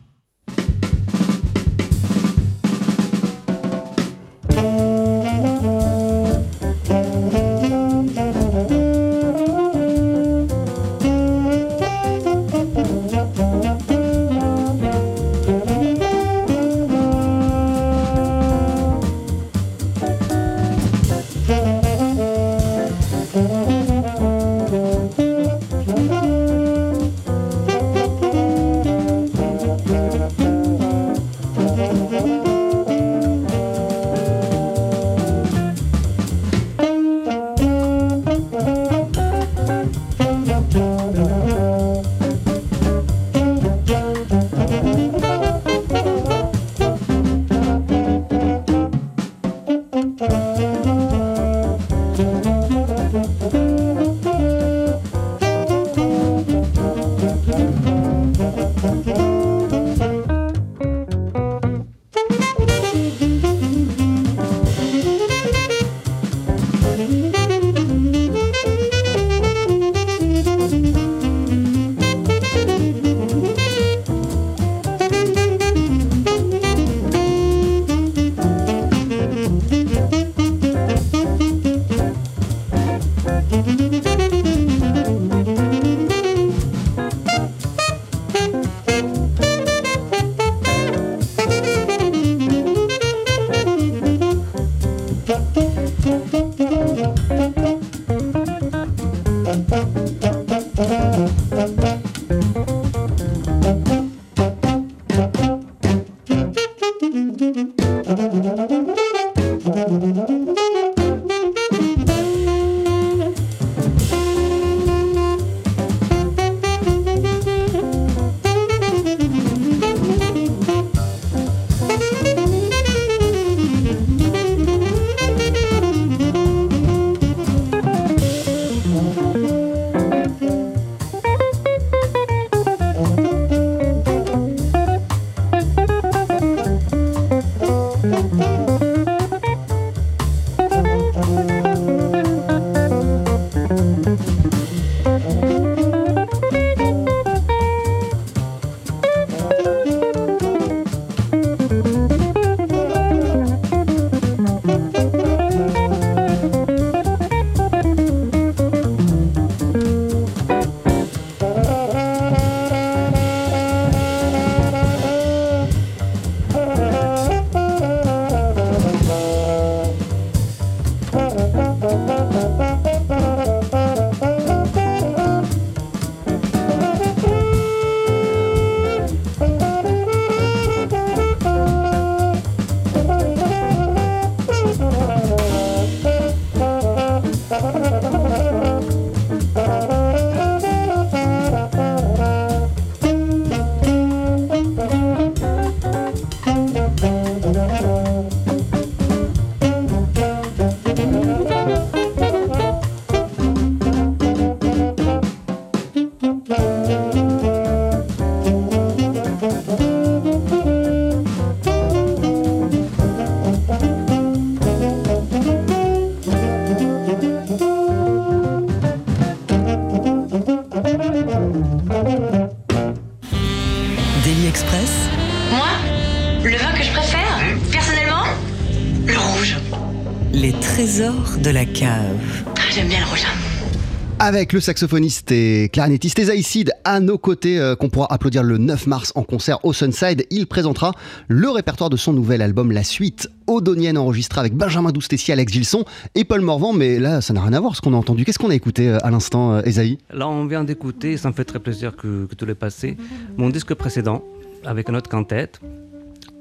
Avec 234.34 234.52
le 234.52 234.58
saxophoniste 234.58 235.30
et 235.30 235.68
clarinettiste 235.72 236.18
Esaïe 236.18 236.42
Sid 236.42 236.72
à 236.82 236.98
nos 236.98 237.18
côtés, 237.18 237.60
euh, 237.60 237.76
qu'on 237.76 237.88
pourra 237.88 238.12
applaudir 238.12 238.42
le 238.42 238.58
9 238.58 238.88
mars 238.88 239.12
en 239.14 239.22
concert 239.22 239.64
au 239.64 239.72
Sunside, 239.72 240.26
il 240.30 240.48
présentera 240.48 240.92
le 241.28 241.48
répertoire 241.50 241.88
de 241.88 241.96
son 241.96 242.12
nouvel 242.12 242.42
album 242.42 242.72
La 242.72 242.82
Suite, 242.82 243.30
Odonienne, 243.46 243.96
enregistré 243.96 244.40
avec 244.40 244.54
Benjamin 244.54 244.90
Doustessi, 244.90 245.30
Alex 245.30 245.52
Gilson 245.52 245.84
et 246.16 246.24
Paul 246.24 246.40
Morvan. 246.40 246.72
Mais 246.72 246.98
là, 246.98 247.20
ça 247.20 247.32
n'a 247.32 247.42
rien 247.42 247.52
à 247.52 247.60
voir 247.60 247.76
ce 247.76 247.80
qu'on 247.80 247.94
a 247.94 247.96
entendu. 247.96 248.24
Qu'est-ce 248.24 248.40
qu'on 248.40 248.50
a 248.50 248.56
écouté 248.56 248.88
euh, 248.88 248.98
à 249.06 249.12
l'instant, 249.12 249.52
euh, 249.52 249.62
Esaïe? 249.62 249.98
Là, 250.12 250.28
on 250.28 250.46
vient 250.46 250.64
d'écouter, 250.64 251.16
ça 251.16 251.28
me 251.28 251.34
fait 251.34 251.44
très 251.44 251.60
plaisir 251.60 251.94
que, 251.94 252.26
que 252.26 252.34
tu 252.34 252.44
l'aies 252.44 252.56
passé, 252.56 252.96
mon 253.36 253.50
disque 253.50 253.74
précédent, 253.74 254.24
avec 254.64 254.90
un 254.90 254.96
autre 254.96 255.08
quintette. 255.08 255.60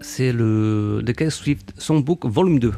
C'est 0.02 0.32
le 0.32 1.04
The 1.06 1.14
Case 1.14 1.36
Swift 1.36 1.74
Songbook 1.78 2.26
Volume 2.26 2.58
2. 2.58 2.72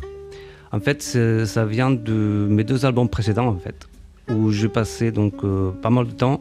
En 0.73 0.81
fait, 0.81 1.01
ça 1.45 1.65
vient 1.65 1.91
de 1.91 2.47
mes 2.49 2.65
deux 2.65 2.85
albums 2.85 3.07
précédents, 3.07 3.47
en 3.47 3.57
fait, 3.57 3.87
où 4.29 4.51
j'ai 4.51 4.69
passé 4.69 5.11
donc 5.11 5.33
euh, 5.43 5.71
pas 5.71 5.89
mal 5.89 6.07
de 6.07 6.11
temps 6.11 6.39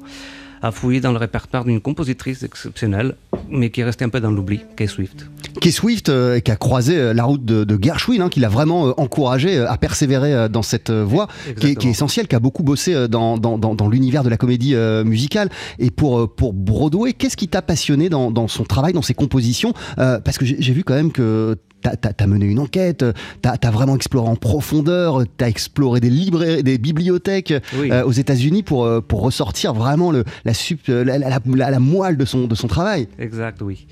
à 0.62 0.70
fouiller 0.70 1.00
dans 1.00 1.12
le 1.12 1.18
répertoire 1.18 1.64
d'une 1.64 1.80
compositrice 1.80 2.42
exceptionnelle 2.42 3.16
mais 3.50 3.70
qui 3.70 3.80
est 3.80 3.84
resté 3.84 4.04
un 4.04 4.08
peu 4.08 4.20
dans 4.20 4.30
l'oubli, 4.30 4.60
Kay 4.76 4.86
Swift. 4.86 5.26
Kay 5.60 5.70
Swift, 5.70 6.08
euh, 6.08 6.40
qui 6.40 6.50
a 6.50 6.56
croisé 6.56 6.96
euh, 6.96 7.14
la 7.14 7.24
route 7.24 7.44
de, 7.44 7.64
de 7.64 7.78
Gershwin, 7.80 8.22
hein, 8.22 8.28
qui 8.28 8.40
l'a 8.40 8.48
vraiment 8.48 8.88
euh, 8.88 8.92
encouragé 8.96 9.58
à 9.58 9.76
persévérer 9.76 10.48
dans 10.48 10.62
cette 10.62 10.90
voie, 10.90 11.28
qui 11.44 11.50
est, 11.50 11.54
qui 11.54 11.66
est 11.66 11.70
Exactement. 11.70 11.92
essentielle, 11.92 12.28
qui 12.28 12.34
a 12.36 12.40
beaucoup 12.40 12.62
bossé 12.62 13.08
dans, 13.08 13.38
dans, 13.38 13.58
dans, 13.58 13.74
dans 13.74 13.88
l'univers 13.88 14.24
de 14.24 14.30
la 14.30 14.36
comédie 14.36 14.74
musicale. 15.04 15.48
Et 15.78 15.90
pour, 15.90 16.34
pour 16.34 16.52
Broadway, 16.52 17.12
qu'est-ce 17.12 17.36
qui 17.36 17.48
t'a 17.48 17.62
passionné 17.62 18.08
dans, 18.08 18.48
son 18.48 18.64
travail, 18.64 18.92
dans 18.92 19.02
ses 19.02 19.14
compositions? 19.14 19.72
Parce 19.96 20.38
que 20.38 20.44
j'ai 20.44 20.72
vu 20.72 20.84
quand 20.84 20.94
même 20.94 21.12
que 21.12 21.56
t'as 21.90 22.10
as, 22.18 22.26
mené 22.26 22.46
une 22.46 22.58
enquête, 22.58 23.04
t'as 23.42 23.56
as 23.62 23.70
vraiment 23.70 23.94
exploré 23.96 24.28
en 24.28 24.36
profondeur, 24.36 25.22
t'as 25.36 25.48
exploré 25.48 26.00
des 26.00 26.10
librairies, 26.10 26.62
des 26.62 26.78
bibliothèques 26.78 27.52
Oui. 27.78 27.90
euh, 27.92 28.04
aux 28.04 28.12
États-Unis 28.12 28.62
pour, 28.62 28.84
euh, 28.84 29.00
pour 29.00 29.20
ressortir 29.22 29.74
vraiment 29.74 30.10
le, 30.10 30.24
la, 30.44 30.52
sup- 30.54 30.88
euh, 30.88 31.04
la, 31.04 31.18
la, 31.18 31.28
la- 31.44 31.70
la 31.70 31.78
moelle 31.78 32.16
de 32.16 32.24
son, 32.24 32.46
de 32.46 32.54
son 32.54 32.66
travail. 32.68 33.08
Exact, 33.18 33.60
oui. 33.62 33.86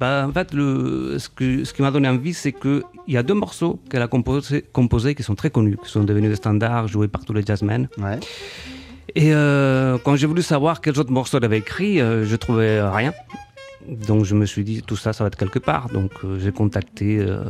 Bah, 0.00 0.26
en 0.28 0.32
fait, 0.32 0.52
le, 0.52 1.16
ce, 1.18 1.28
que, 1.28 1.64
ce 1.64 1.72
qui 1.72 1.82
m'a 1.82 1.90
donné 1.92 2.08
envie, 2.08 2.34
c'est 2.34 2.52
qu'il 2.52 2.82
y 3.06 3.16
a 3.16 3.22
deux 3.22 3.34
morceaux 3.34 3.78
qu'elle 3.88 4.02
a 4.02 4.08
composés 4.08 5.14
qui 5.14 5.22
sont 5.22 5.34
très 5.36 5.50
connus, 5.50 5.76
qui 5.84 5.90
sont 5.90 6.02
devenus 6.02 6.30
des 6.30 6.36
standards, 6.36 6.88
joués 6.88 7.06
par 7.08 7.24
tous 7.24 7.32
les 7.32 7.42
jazzmen. 7.44 7.88
Ouais. 7.98 8.18
Et 9.14 9.32
euh, 9.32 9.96
quand 10.04 10.16
j'ai 10.16 10.26
voulu 10.26 10.42
savoir 10.42 10.80
quels 10.80 10.98
autres 10.98 11.12
morceaux 11.12 11.38
elle 11.38 11.44
avait 11.44 11.58
écrit, 11.58 12.00
euh, 12.00 12.24
je 12.24 12.34
trouvais 12.34 12.82
rien. 12.82 13.12
Donc 13.88 14.24
je 14.24 14.34
me 14.34 14.46
suis 14.46 14.64
dit, 14.64 14.82
tout 14.82 14.96
ça, 14.96 15.12
ça 15.12 15.24
va 15.24 15.28
être 15.28 15.36
quelque 15.36 15.58
part. 15.58 15.88
Donc 15.90 16.12
euh, 16.24 16.38
j'ai 16.38 16.52
contacté 16.52 17.18
euh, 17.18 17.44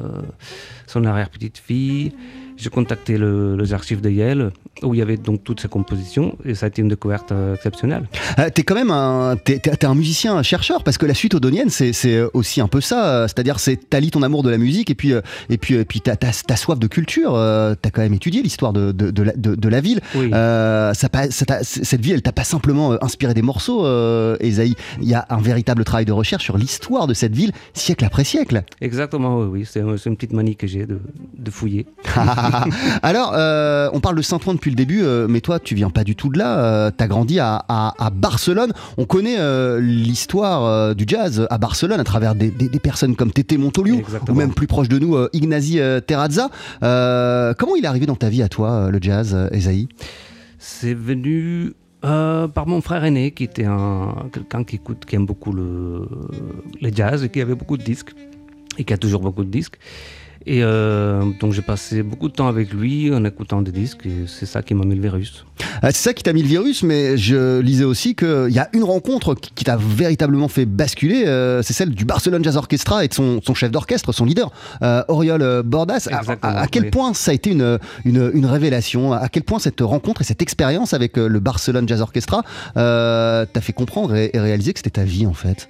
son 0.87 1.05
arrière-petite-fille, 1.05 2.13
j'ai 2.57 2.71
contacté 2.71 3.19
le- 3.19 3.57
les 3.57 3.73
archives 3.73 4.01
de 4.01 4.11
Yale, 4.11 4.53
où 4.83 4.95
il 4.95 4.99
y 4.99 5.03
avait 5.03 5.17
donc 5.17 5.43
toutes 5.45 5.61
ces 5.61 5.69
compositions, 5.69 6.37
et 6.45 6.55
ça 6.55 6.67
a 6.67 6.69
été 6.69 6.83
une 6.83 6.89
découverte 6.89 7.33
euh, 7.33 7.55
exceptionnelle. 7.55 8.09
Euh, 8.39 8.49
t'es 8.53 8.63
quand 8.63 8.75
même 8.75 8.91
un, 8.91 9.37
t'es 9.37 9.85
un 9.85 9.95
musicien 9.95 10.43
chercheur 10.43 10.83
parce 10.85 10.99
que 10.99 11.07
la 11.07 11.15
suite 11.15 11.35
odonienne 11.35 11.71
c'est, 11.71 11.93
c'est 11.93 12.21
aussi 12.33 12.61
un 12.61 12.69
peu 12.69 12.81
ça, 12.81 13.07
euh, 13.09 13.23
c'est-à-dire 13.29 13.59
c'est 13.61 13.89
t'allies 13.91 14.11
ton 14.11 14.23
amour 14.23 14.43
de 14.43 14.51
la 14.51 14.59
musique 14.59 14.91
et 14.91 14.95
puis 14.95 15.13
euh, 15.13 15.21
et 15.49 15.59
puis 15.59 15.75
et 15.75 15.85
puis 15.85 16.01
t'as, 16.01 16.17
t'as, 16.17 16.43
t'as 16.47 16.57
soif 16.57 16.79
de 16.79 16.87
culture. 16.87 17.35
euh, 17.35 17.75
t'as 17.81 17.91
quand 17.91 18.03
même 18.03 18.15
étudié 18.15 18.43
l'histoire 18.43 18.73
de, 18.73 18.93
de, 18.93 19.11
de, 19.11 19.23
la, 19.23 19.33
de- 19.37 19.55
de 19.55 19.69
la 19.69 19.81
ville. 19.81 20.01
Oui. 20.15 20.31
Euh, 20.33 20.93
ça, 20.95 21.09
pas- 21.09 21.31
ça 21.31 21.45
t'a- 21.47 21.63
cette 21.65 22.01
ville, 22.01 22.15
elle 22.15 22.23
t'a 22.23 22.33
pas 22.33 22.45
simplement 22.45 22.93
euh, 22.93 22.99
inspiré 23.03 23.35
des 23.35 23.43
morceaux, 23.43 23.85
euh, 23.87 24.37
Esaïe. 24.41 24.75
Il 25.01 25.09
y 25.09 25.15
a 25.15 25.27
un 25.31 25.41
véritable 25.41 25.85
travail 25.85 26.05
de 26.05 26.13
recherche 26.13 26.45
sur 26.45 26.57
l'histoire 26.59 27.07
de 27.07 27.15
cette 27.15 27.35
ville, 27.35 27.53
siècle 27.73 28.05
après 28.05 28.25
siècle. 28.25 28.63
Exactement, 28.81 29.39
oui, 29.41 29.47
oui. 29.61 29.65
C'est, 29.69 29.81
une 29.81 30.17
petite 30.17 30.33
manie 30.33 30.57
que 30.57 30.67
j'ai 30.67 30.87
de 30.87 31.51
fouiller. 31.51 31.87
Alors, 33.03 33.33
euh, 33.35 33.89
on 33.93 34.01
parle 34.01 34.17
de 34.17 34.23
Saint-Ouen 34.23 34.55
depuis 34.55 34.71
le 34.71 34.77
début, 34.77 35.03
euh, 35.03 35.27
mais 35.29 35.41
toi, 35.41 35.59
tu 35.59 35.75
viens 35.75 35.91
pas 35.91 36.05
du 36.05 36.17
tout 36.17 36.29
de 36.29 36.39
là. 36.39 36.59
Euh, 36.59 36.91
T'as 36.97 37.07
grandi 37.07 37.39
à, 37.41 37.65
à- 37.69 37.95
à 37.99 38.11
Barcelone. 38.11 38.73
On 38.99 39.05
connaît 39.05 39.37
euh, 39.39 39.81
l'histoire 39.81 40.95
du 40.95 41.05
jazz 41.07 41.47
à 41.51 41.59
Barcelone 41.59 42.01
à 42.01 42.05
travers 42.05 42.35
des, 42.35 42.51
des- 42.51 42.69
des 42.69 42.79
personnes 42.81 43.17
comme 43.17 43.31
Tété 43.33 43.57
Montoliu, 43.59 44.03
ou 44.29 44.35
même 44.35 44.53
plus 44.55 44.67
proche 44.67 44.89
de 44.89 44.99
nous, 44.99 45.17
Ignasi 45.33 45.81
euh, 45.81 46.01
Terrazza. 46.01 46.49
Comment 46.81 47.77
il 47.77 47.85
est 47.85 47.89
arrivé 47.89 48.07
dans 48.07 48.17
ta 48.17 48.29
vie 48.29 48.43
à 48.43 48.49
toi, 48.49 48.91
le 48.91 48.99
jazz, 49.01 49.37
Esaïe? 49.53 49.89
C'est 50.59 50.95
venu 50.95 51.73
euh, 52.05 52.49
par 52.49 52.67
mon 52.67 52.81
frère 52.81 53.05
aîné, 53.05 53.31
qui 53.33 53.45
était 53.45 53.65
un, 53.65 54.15
quelqu'un 54.33 54.65
qui 54.65 54.77
écoute, 54.77 55.05
qui 55.07 55.17
aime 55.17 55.27
beaucoup 55.27 55.53
le, 55.53 56.09
le 56.81 56.91
jazz 56.95 57.23
et 57.25 57.29
qui 57.29 57.41
avait 57.41 57.55
beaucoup 57.55 57.77
de 57.77 57.83
disques, 57.83 58.15
et 58.79 58.85
qui 58.85 58.93
a 58.93 58.97
toujours 58.99 59.21
beaucoup 59.21 59.45
de 59.45 59.51
disques. 59.51 59.77
Et 60.47 60.63
euh, 60.63 61.23
donc 61.41 61.55
j'ai 61.55 61.63
passé 61.63 62.03
beaucoup 62.03 62.29
de 62.29 62.35
temps 62.35 62.49
avec 62.49 62.71
lui 62.73 63.13
en 63.15 63.25
écoutant 63.25 63.63
des 63.63 63.73
disques, 63.73 64.05
et 64.05 64.27
c'est 64.27 64.45
ça 64.45 64.63
qui 64.63 64.75
m'a 64.75 64.85
mis 64.85 64.95
le 64.95 65.01
virus. 65.01 65.47
Euh, 65.83 65.89
C'est 65.91 66.03
ça 66.03 66.13
qui 66.13 66.23
t'a 66.23 66.35
mis 66.35 66.43
le 66.43 66.49
virus, 66.49 66.83
mais 66.83 67.17
je 67.17 67.61
lisais 67.61 67.85
aussi 67.85 68.15
qu'il 68.15 68.51
y 68.51 68.59
a 68.59 68.69
une 68.75 68.85
rencontre 68.85 69.35
qui, 69.35 69.65
t'a 69.65 69.77
véritablement 69.79 70.49
fait 70.49 70.67
basculer, 70.67 71.25
euh, 71.27 71.63
c'est 71.63 71.73
celle 71.73 71.91
du 71.95 72.05
Barcelone 72.05 72.45
Jazz 72.45 72.59
Orchestra 72.59 73.05
et 73.05 73.09
de 73.09 73.15
son, 73.15 73.41
son 73.43 73.55
chef 73.55 73.71
d'orchestre, 73.71 74.13
son 74.13 74.27
leader, 74.27 74.53
euh, 74.83 75.03
Oriol 75.09 75.41
euh, 75.41 75.63
Bordas. 75.63 76.09
À- 76.11 76.17
À, 76.17 76.21
Exactement, 76.21 76.57
à 76.57 76.67
quel 76.67 76.83
oui. 76.85 76.91
point 76.91 77.15
ça 77.15 77.31
a 77.31 77.35
été 77.35 77.51
une, 77.51 77.79
une, 78.05 78.31
une 78.35 78.47
révélation? 78.47 79.15
À 79.15 79.29
quel 79.31 79.45
point 79.45 79.59
cette 79.59 79.81
rencontre 79.81 80.21
et 80.21 80.25
cette 80.25 80.43
expérience 80.43 80.93
avec 80.93 81.17
euh, 81.17 81.27
le 81.27 81.41
Barcelone 81.41 81.89
Jazz 81.89 82.03
Orchestra 82.03 82.43
euh, 82.77 83.47
t'a 83.51 83.61
fait 83.63 83.73
comprendre 83.73 84.15
et, 84.15 84.31
et 84.35 84.41
réaliser 84.41 84.75
que 84.75 84.79
c'était 84.81 84.91
ta 84.91 85.05
vie 85.05 85.27
en 85.27 85.33
fait? 85.33 85.69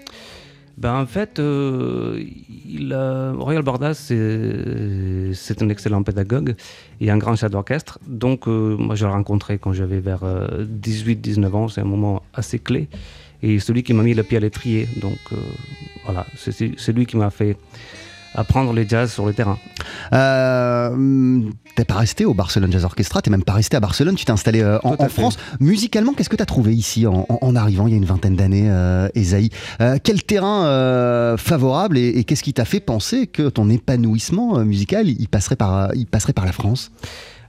Ben, 0.76 1.00
en 1.00 1.06
fait, 1.06 1.38
euh, 1.38 2.20
il, 2.66 2.92
euh, 2.92 3.32
Royal 3.36 3.62
Bordas, 3.62 3.94
c'est 3.94 5.62
un 5.62 5.68
excellent 5.68 6.02
pédagogue 6.02 6.56
et 7.00 7.10
un 7.10 7.16
grand 7.16 7.36
chef 7.36 7.50
d'orchestre. 7.50 8.00
Donc, 8.06 8.48
euh, 8.48 8.76
moi, 8.76 8.94
je 8.96 9.04
l'ai 9.04 9.12
rencontré 9.12 9.58
quand 9.58 9.72
j'avais 9.72 10.00
vers 10.00 10.24
18-19 10.24 11.54
ans. 11.54 11.68
C'est 11.68 11.80
un 11.80 11.84
moment 11.84 12.22
assez 12.34 12.58
clé. 12.58 12.88
Et 13.42 13.58
celui 13.58 13.82
qui 13.82 13.92
m'a 13.92 14.02
mis 14.02 14.14
le 14.14 14.22
pied 14.22 14.38
à 14.38 14.40
l'étrier. 14.40 14.88
Donc, 15.00 15.18
euh, 15.32 15.36
voilà, 16.04 16.26
c'est 16.34 16.92
lui 16.92 17.06
qui 17.06 17.16
m'a 17.16 17.30
fait 17.30 17.56
apprendre 18.34 18.72
les 18.72 18.86
jazz 18.88 19.12
sur 19.12 19.26
le 19.26 19.32
terrain. 19.32 19.58
Euh, 20.12 21.40
t'es 21.76 21.84
pas 21.84 21.94
resté 21.94 22.24
au 22.24 22.34
Barcelone 22.34 22.70
Jazz 22.72 22.84
Orchestra, 22.84 23.22
t'es 23.22 23.30
même 23.30 23.44
pas 23.44 23.52
resté 23.52 23.76
à 23.76 23.80
Barcelone, 23.80 24.14
tu 24.16 24.24
t'es 24.24 24.32
installé 24.32 24.62
euh, 24.62 24.78
en. 24.82 25.08
France. 25.08 25.38
Musicalement, 25.60 26.12
qu'est-ce 26.12 26.28
que 26.30 26.36
t'as 26.36 26.46
trouvé 26.46 26.74
ici 26.74 27.06
en, 27.06 27.56
arrivant 27.56 27.86
il 27.86 27.90
y 27.90 27.94
a 27.94 27.96
une 27.96 28.04
vingtaine 28.04 28.36
d'années, 28.36 28.68
euh, 28.70 29.08
Esaïe 29.14 29.50
Euh, 29.80 29.98
Quel 30.02 30.22
terrain 30.22 30.66
euh, 30.66 31.36
favorable 31.36 31.98
et, 31.98 32.08
et 32.08 32.24
qu'est-ce 32.24 32.42
qui 32.42 32.54
t'a 32.54 32.64
fait 32.64 32.80
penser 32.80 33.26
que 33.26 33.48
ton 33.48 33.68
épanouissement 33.70 34.64
musical, 34.64 35.08
il 35.08 35.28
passerait 35.28 35.56
par, 35.56 35.94
il 35.94 36.06
passerait 36.06 36.32
par 36.32 36.46
la 36.46 36.52
France? 36.52 36.90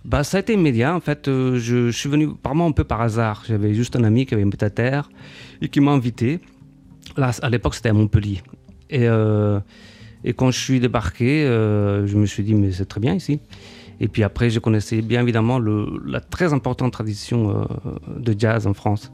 Bah, 0.03 0.23
ça 0.23 0.37
a 0.37 0.39
été 0.41 0.53
immédiat. 0.53 0.93
En 0.93 0.99
fait, 0.99 1.25
je, 1.25 1.57
je 1.57 1.91
suis 1.91 2.09
venu 2.09 2.29
vraiment 2.43 2.67
un 2.67 2.71
peu 2.71 2.83
par 2.83 3.01
hasard. 3.01 3.43
J'avais 3.47 3.73
juste 3.73 3.95
un 3.95 4.03
ami 4.03 4.25
qui 4.25 4.35
avait 4.35 4.43
une 4.43 4.51
à 4.61 4.69
terre 4.69 5.09
et 5.61 5.69
qui 5.69 5.79
m'a 5.79 5.91
invité. 5.91 6.41
Là, 7.17 7.31
à 7.41 7.49
l'époque, 7.49 7.73
c'était 7.75 7.89
à 7.89 7.93
Montpellier. 7.93 8.41
Et, 8.89 9.07
et 10.25 10.33
quand 10.33 10.51
je 10.51 10.59
suis 10.59 10.81
débarqué, 10.81 11.45
euh, 11.45 12.05
je 12.05 12.17
me 12.17 12.25
suis 12.25 12.43
dit, 12.43 12.53
mais 12.55 12.71
c'est 12.73 12.85
très 12.85 12.99
bien 12.99 13.13
ici. 13.13 13.39
Et 14.01 14.09
puis 14.09 14.23
après, 14.23 14.49
je 14.49 14.59
connaissais 14.59 15.01
bien 15.01 15.21
évidemment 15.21 15.57
le- 15.57 16.01
la 16.05 16.19
très 16.19 16.51
importante 16.51 16.91
tradition 16.91 17.51
euh, 17.51 18.19
de 18.19 18.35
jazz 18.37 18.67
en 18.67 18.73
France. 18.73 19.11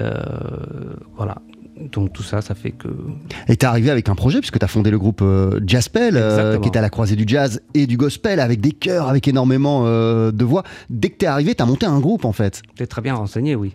Euh, 0.00 0.12
voilà. 1.16 1.38
Donc 1.92 2.12
tout 2.12 2.22
ça, 2.22 2.40
ça 2.40 2.54
fait 2.54 2.70
que... 2.70 2.88
Et 3.48 3.56
t'es 3.56 3.66
arrivé 3.66 3.90
avec 3.90 4.08
un 4.08 4.14
projet, 4.14 4.38
puisque 4.38 4.58
t'as 4.58 4.66
fondé 4.66 4.90
le 4.90 4.98
groupe 4.98 5.22
Jazzpel, 5.66 6.14
qui 6.62 6.68
est 6.70 6.76
à 6.76 6.80
la 6.80 6.88
croisée 6.88 7.16
du 7.16 7.24
jazz 7.26 7.60
et 7.74 7.86
du 7.86 7.96
gospel, 7.98 8.40
avec 8.40 8.60
des 8.60 8.72
chœurs, 8.72 9.08
avec 9.08 9.28
énormément 9.28 9.84
de 9.84 10.44
voix. 10.44 10.62
Dès 10.88 11.10
que 11.10 11.16
t'es 11.18 11.26
arrivé, 11.26 11.54
t'as 11.54 11.66
monté 11.66 11.84
un 11.84 12.00
groupe 12.00 12.24
en 12.24 12.32
fait. 12.32 12.62
T'es 12.76 12.86
très 12.86 13.02
bien 13.02 13.14
renseigné, 13.14 13.56
oui. 13.56 13.74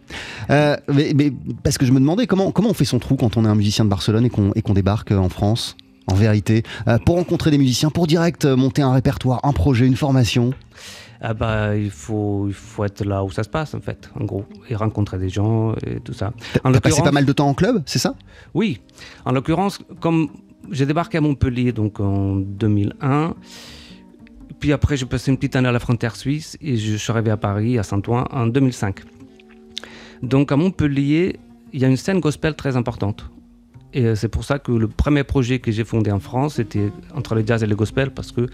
Mais, 0.50 1.13
mais 1.15 1.32
parce 1.63 1.78
que 1.78 1.86
je 1.86 1.91
me 1.91 2.00
demandais 2.00 2.26
comment, 2.26 2.52
comment 2.52 2.69
on 2.71 2.74
fait 2.74 2.86
son 2.86 2.97
trou 2.97 3.17
quand 3.17 3.38
on 3.38 3.45
est 3.45 3.50
un 3.50 3.56
musicien 3.56 3.86
de 3.86 3.89
Barcelone 3.91 4.26
et 4.56 4.62
qu'on 4.63 4.74
débarque 4.74 5.12
en 5.12 5.30
France? 5.30 5.78
En 6.12 6.15
vérité, 6.15 6.63
Euh, 6.88 6.97
pour 7.06 7.15
rencontrer 7.15 7.52
des 7.52 7.58
musiciens, 7.58 7.89
pour 7.89 8.08
direct 8.08 8.45
euh, 8.45 8.56
monter 8.56 8.82
un 8.82 8.91
répertoire, 8.93 9.39
un 9.43 9.54
projet, 9.54 9.86
une 9.86 9.95
formation. 9.95 10.54
Ah 11.21 11.34
bah, 11.34 11.76
il 11.78 11.91
faut, 11.91 12.47
il 12.47 12.54
faut 12.54 12.84
être 12.84 13.06
là 13.06 13.24
où 13.24 13.30
ça 13.32 13.43
se 13.43 13.50
passe, 13.50 13.76
en 13.76 13.80
fait, 13.80 14.10
en 14.19 14.26
gros, 14.26 14.45
et 14.69 14.76
rencontrer 14.76 15.19
des 15.19 15.30
gens 15.30 15.74
et 15.86 16.00
tout 16.00 16.13
ça. 16.13 16.34
En 16.63 16.71
T'as 16.71 16.80
passé 16.80 17.02
pas 17.04 17.12
mal 17.12 17.26
de 17.26 17.32
temps 17.34 17.47
en 17.47 17.54
club, 17.54 17.84
c'est 17.86 18.00
ça? 18.00 18.15
Oui, 18.56 18.82
en 19.26 19.32
l'occurrence, 19.32 19.80
comme 20.00 20.30
j'ai 20.71 20.86
débarqué 20.86 21.19
à 21.19 21.21
Montpellier 21.21 21.71
donc 21.74 22.00
en 22.00 22.36
2001, 22.36 23.36
puis 24.60 24.74
après 24.74 24.97
j'ai 24.97 25.06
passé 25.06 25.32
une 25.32 25.38
petite 25.38 25.56
année 25.56 25.69
à 25.69 25.71
la 25.71 25.80
frontière 25.80 26.15
suisse 26.15 26.58
et 26.62 26.78
je 26.78 26.95
suis 26.95 27.12
arrivé 27.12 27.30
à 27.32 27.38
Paris, 27.38 27.78
à 27.78 27.84
Saint-Ouen, 27.84 28.26
en 28.32 28.47
2005. 28.47 29.02
Donc 30.24 30.52
à 30.52 30.56
Montpellier, 30.56 31.39
il 31.74 31.82
y 31.82 31.86
a 31.86 31.88
une 31.88 31.97
scène 31.97 32.19
gospel 32.19 32.56
très 32.56 32.76
importante. 32.78 33.30
Et 33.93 34.06
euh, 34.06 34.15
c'est 34.15 34.30
pour 34.30 34.43
ça 34.43 34.60
que 34.60 34.71
le 34.71 34.88
premier 34.88 35.23
projet 35.23 35.60
que 35.60 35.71
j'ai 35.71 35.84
fondé 35.84 36.12
en 36.12 36.19
France, 36.19 36.56
c'était 36.56 36.91
entre 37.15 37.36
le 37.36 37.45
jazz 37.45 37.63
et 37.63 37.67
le 37.67 37.75
gospel, 37.75 38.12
parce 38.12 38.32
que 38.32 38.47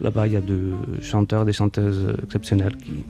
là-bas, 0.00 0.26
il 0.26 0.32
y 0.34 0.36
a 0.36 0.40
des 0.40 0.72
chanteurs, 1.02 1.44
des 1.44 1.52
chanteuses 1.52 2.14
exceptionnelles 2.22 2.76
qui, 2.76 3.04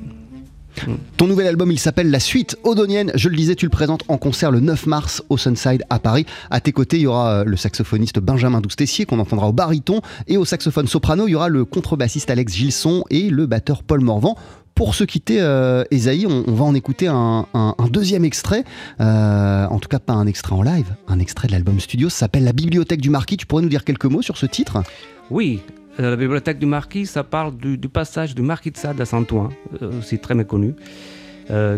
Ton 1.17 1.27
nouvel 1.27 1.47
album, 1.47 1.71
il 1.71 1.79
s'appelle 1.79 2.11
La 2.11 2.21
Suite 2.21 2.57
Odonienne. 2.65 3.13
Je 3.15 3.29
le 3.29 3.37
disais, 3.37 3.55
tu 3.55 3.67
le 3.67 3.71
présentes 3.71 4.05
en 4.09 4.19
concert 4.19 4.51
le 4.51 4.61
9 4.61 4.87
mars 4.87 5.23
au 5.29 5.37
Sunside 5.37 5.85
à 5.91 5.99
Paris. 5.99 6.27
À 6.51 6.61
tes 6.61 6.73
côtés, 6.73 6.97
il 6.97 7.03
y 7.03 7.07
aura 7.07 7.41
euh, 7.41 7.45
le 7.45 7.57
saxophoniste 7.57 8.19
Benjamin 8.19 8.61
Doustessier 8.61 9.07
qu'on 9.07 9.19
entendra 9.19 9.49
au 9.49 9.53
baryton 9.53 10.01
et 10.27 10.37
au 10.37 10.45
saxophone 10.45 10.87
soprano, 10.87 11.27
il 11.27 11.33
y 11.33 11.35
aura 11.35 11.49
le 11.49 11.65
contrebassiste 11.65 12.31
Alex 12.31 12.53
Gilson 12.55 13.05
et 13.11 13.31
le 13.31 13.47
batteur 13.47 13.83
Paul 13.83 14.01
Morvan. 14.01 14.37
Pour 14.75 14.97
se 14.97 15.05
quitter, 15.05 15.41
euh, 15.41 15.85
Esaïe, 15.93 16.27
on, 16.27 16.53
va 16.53 16.65
en 16.65 16.75
écouter 16.75 17.07
un, 17.07 17.47
deuxième 17.91 18.25
extrait. 18.25 18.65
Euh, 19.01 19.67
en 19.67 19.79
tout 19.79 19.89
cas, 19.89 20.01
pas 20.01 20.15
un 20.15 20.27
extrait 20.27 20.55
en 20.55 20.63
live, 20.63 20.97
un 21.07 21.21
extrait 21.21 21.47
de 21.47 21.53
l'album 21.53 21.79
studio. 21.79 22.09
Ça 22.09 22.21
s'appelle 22.21 22.43
La 22.43 22.53
Bibliothèque 22.53 23.01
du 23.01 23.11
Marquis. 23.11 23.37
Tu 23.37 23.47
pourrais 23.47 23.63
nous 23.63 23.69
dire 23.69 23.85
quelques 23.85 24.07
mots 24.07 24.23
sur 24.23 24.37
ce 24.37 24.47
titre? 24.47 24.83
Oui, 25.31 25.61
euh, 26.01 26.11
la 26.11 26.17
bibliothèque 26.17 26.59
du 26.59 26.67
Marquis, 26.67 27.07
ça 27.07 27.23
parle 27.23 27.57
du, 27.57 27.79
passage 27.89 28.35
du 28.35 28.43
Marquis 28.43 28.73
de 28.73 28.77
Sade 28.77 29.01
à 29.01 29.05
Saint-Ouen, 29.05 29.51
euh, 29.81 30.01
aussi 30.01 30.19
très 30.19 30.35
méconnu, 30.35 30.75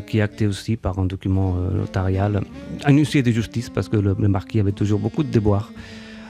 qui 0.06 0.18
est 0.18 0.22
acté 0.22 0.46
aussi 0.46 0.76
par 0.76 0.98
un 0.98 1.06
document 1.06 1.56
notarial, 1.56 2.42
un 2.84 2.92
huissier 2.92 3.22
de 3.24 3.32
justice, 3.32 3.68
parce 3.68 3.88
que 3.88 3.96
le 3.96 4.28
Marquis 4.28 4.60
avait 4.60 4.70
toujours 4.70 5.00
beaucoup 5.00 5.24
de 5.24 5.28
déboires 5.28 5.72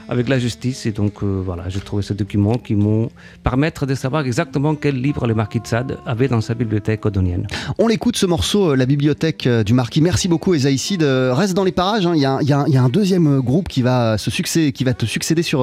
avec 0.09 0.29
la 0.29 0.39
justice. 0.39 0.85
Et 0.85 0.91
donc 0.91 1.23
euh, 1.23 1.41
voilà, 1.43 1.69
j'ai 1.69 1.79
trouvé 1.79 2.03
ce 2.03 2.13
document 2.13 2.57
qui 2.57 2.75
m'ont 2.75 3.09
permettre 3.43 3.85
de 3.85 3.95
savoir 3.95 4.25
exactement 4.25 4.75
quel 4.75 5.01
livre 5.01 5.27
le 5.27 5.35
marquis 5.35 5.59
de 5.59 5.67
Sade 5.67 5.97
avait 6.05 6.27
dans 6.27 6.41
sa 6.41 6.53
bibliothèque 6.53 7.05
odonienne. 7.05 7.47
On 7.77 7.87
l'écoute 7.87 8.17
ce 8.17 8.25
morceau, 8.25 8.71
euh, 8.71 8.75
la 8.75 8.85
bibliothèque 8.85 9.47
euh, 9.47 9.63
du 9.63 9.73
marquis. 9.73 10.01
Merci 10.01 10.27
beaucoup 10.27 10.53
Esaïcide. 10.53 11.03
Reste 11.03 11.53
dans 11.53 11.63
les 11.63 11.71
parages, 11.71 12.05
hein. 12.05 12.13
il 12.15 12.21
y, 12.21 12.25
a 12.25 12.83
un 12.83 12.89
deuxième 12.89 13.39
groupe 13.41 13.67
qui 13.67 13.81
va, 13.81 14.17
se 14.17 14.31
succéder, 14.31 14.71
qui 14.71 14.83
va 14.83 14.93
te 14.93 15.05
succéder 15.05 15.43
sur, 15.43 15.59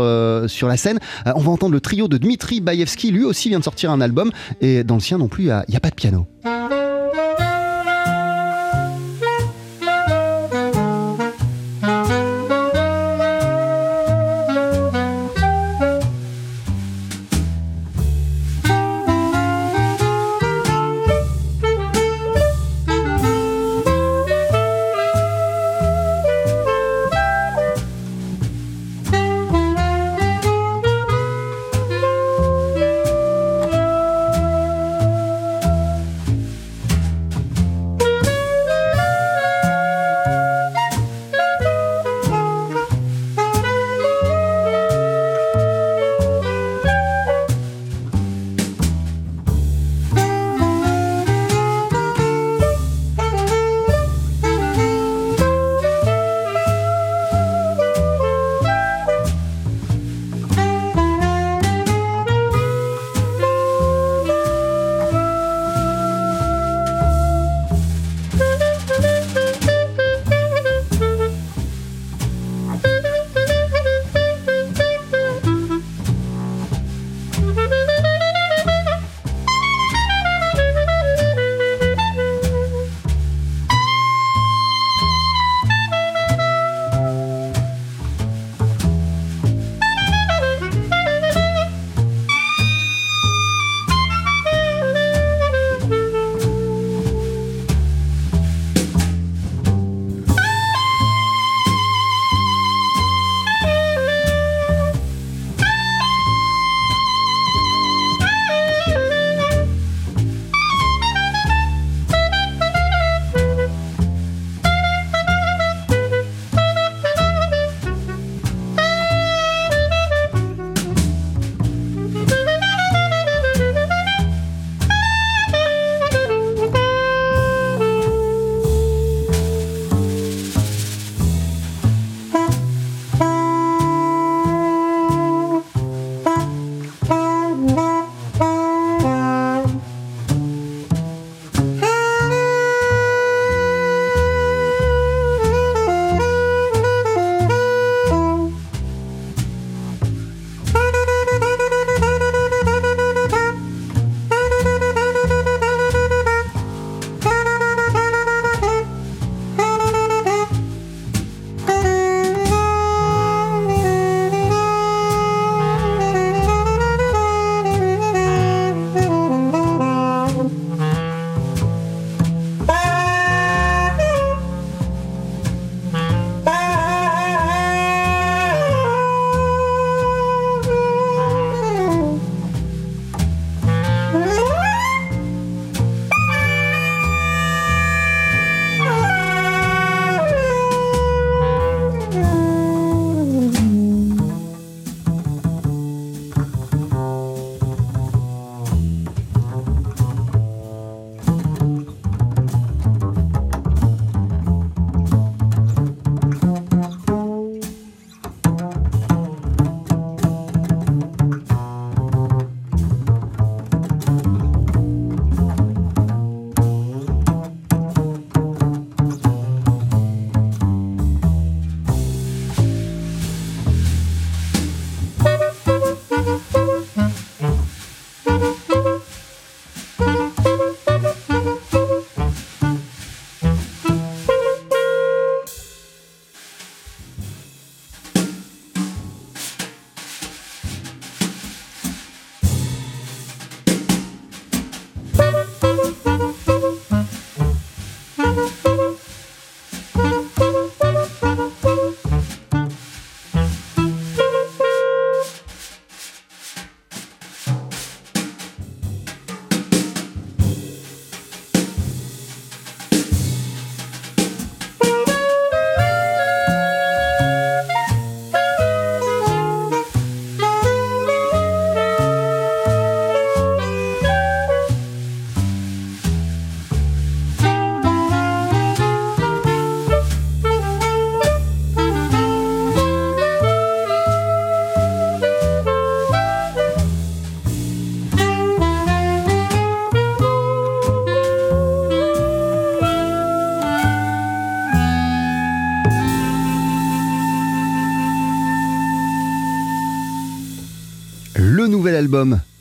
sur 0.47 0.69
la 0.69 0.77
scène. 0.77 0.99
on 1.27 1.41
va 1.41 1.51
entendre 1.51 1.73
le 1.73 1.81
trio 1.81 2.09
de 2.09 2.19
Dmitri 2.19 2.61
Baïevski, 2.61 3.11
lui 3.11 3.25
aussi 3.25 3.49
vient 3.49 3.59
de 3.59 3.65
sortir 3.65 3.91
un 3.91 4.01
album, 4.01 4.31
et 4.61 4.85
dans 4.85 4.95
le 4.95 5.01
sien 5.01 5.19
non 5.19 5.29
plus, 5.29 5.45
il 5.45 5.65
n'y 5.69 5.77
a 5.77 5.81
pas 5.81 5.91
de 5.91 5.95
piano. 5.95 6.27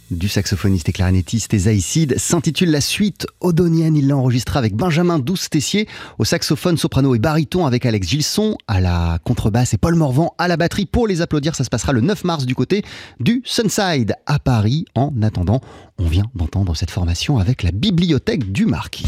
Du 0.10 0.30
saxophoniste 0.30 0.90
et 0.90 0.94
clarinettiste 0.94 1.54
Esaïcide 1.54 2.18
s'intitule 2.18 2.72
La 2.72 2.82
Suite 2.82 3.28
Odonienne. 3.40 3.96
Il 3.96 4.08
l'a 4.08 4.18
enregistré 4.18 4.58
avec 4.58 4.76
Benjamin 4.76 5.20
Douce-Tessier 5.20 5.88
au 6.18 6.26
saxophone, 6.26 6.78
soprano 6.78 7.14
et 7.14 7.20
baryton 7.20 7.66
avec 7.66 7.86
Alex 7.86 8.08
Gilson 8.08 8.58
à 8.68 8.82
la 8.82 9.20
contrebasse 9.24 9.74
et 9.74 9.78
Paul 9.78 9.96
Morvan 9.96 10.34
à 10.40 10.48
la 10.48 10.58
batterie. 10.58 10.86
Pour 10.88 11.08
les 11.08 11.22
applaudir, 11.22 11.56
ça 11.56 11.64
se 11.64 11.70
passera 11.70 11.94
le 11.94 12.02
9 12.02 12.24
mars 12.24 12.46
du 12.46 12.56
côté 12.56 12.84
du 13.20 13.42
Sunside 13.46 14.16
à 14.26 14.40
Paris. 14.40 14.86
En 14.96 15.12
attendant, 15.22 15.62
on 16.00 16.08
vient 16.08 16.26
d'entendre 16.34 16.76
cette 16.76 16.92
formation 16.92 17.38
avec 17.38 17.62
la 17.62 17.72
bibliothèque 17.72 18.52
du 18.52 18.66
Marquis. 18.66 19.06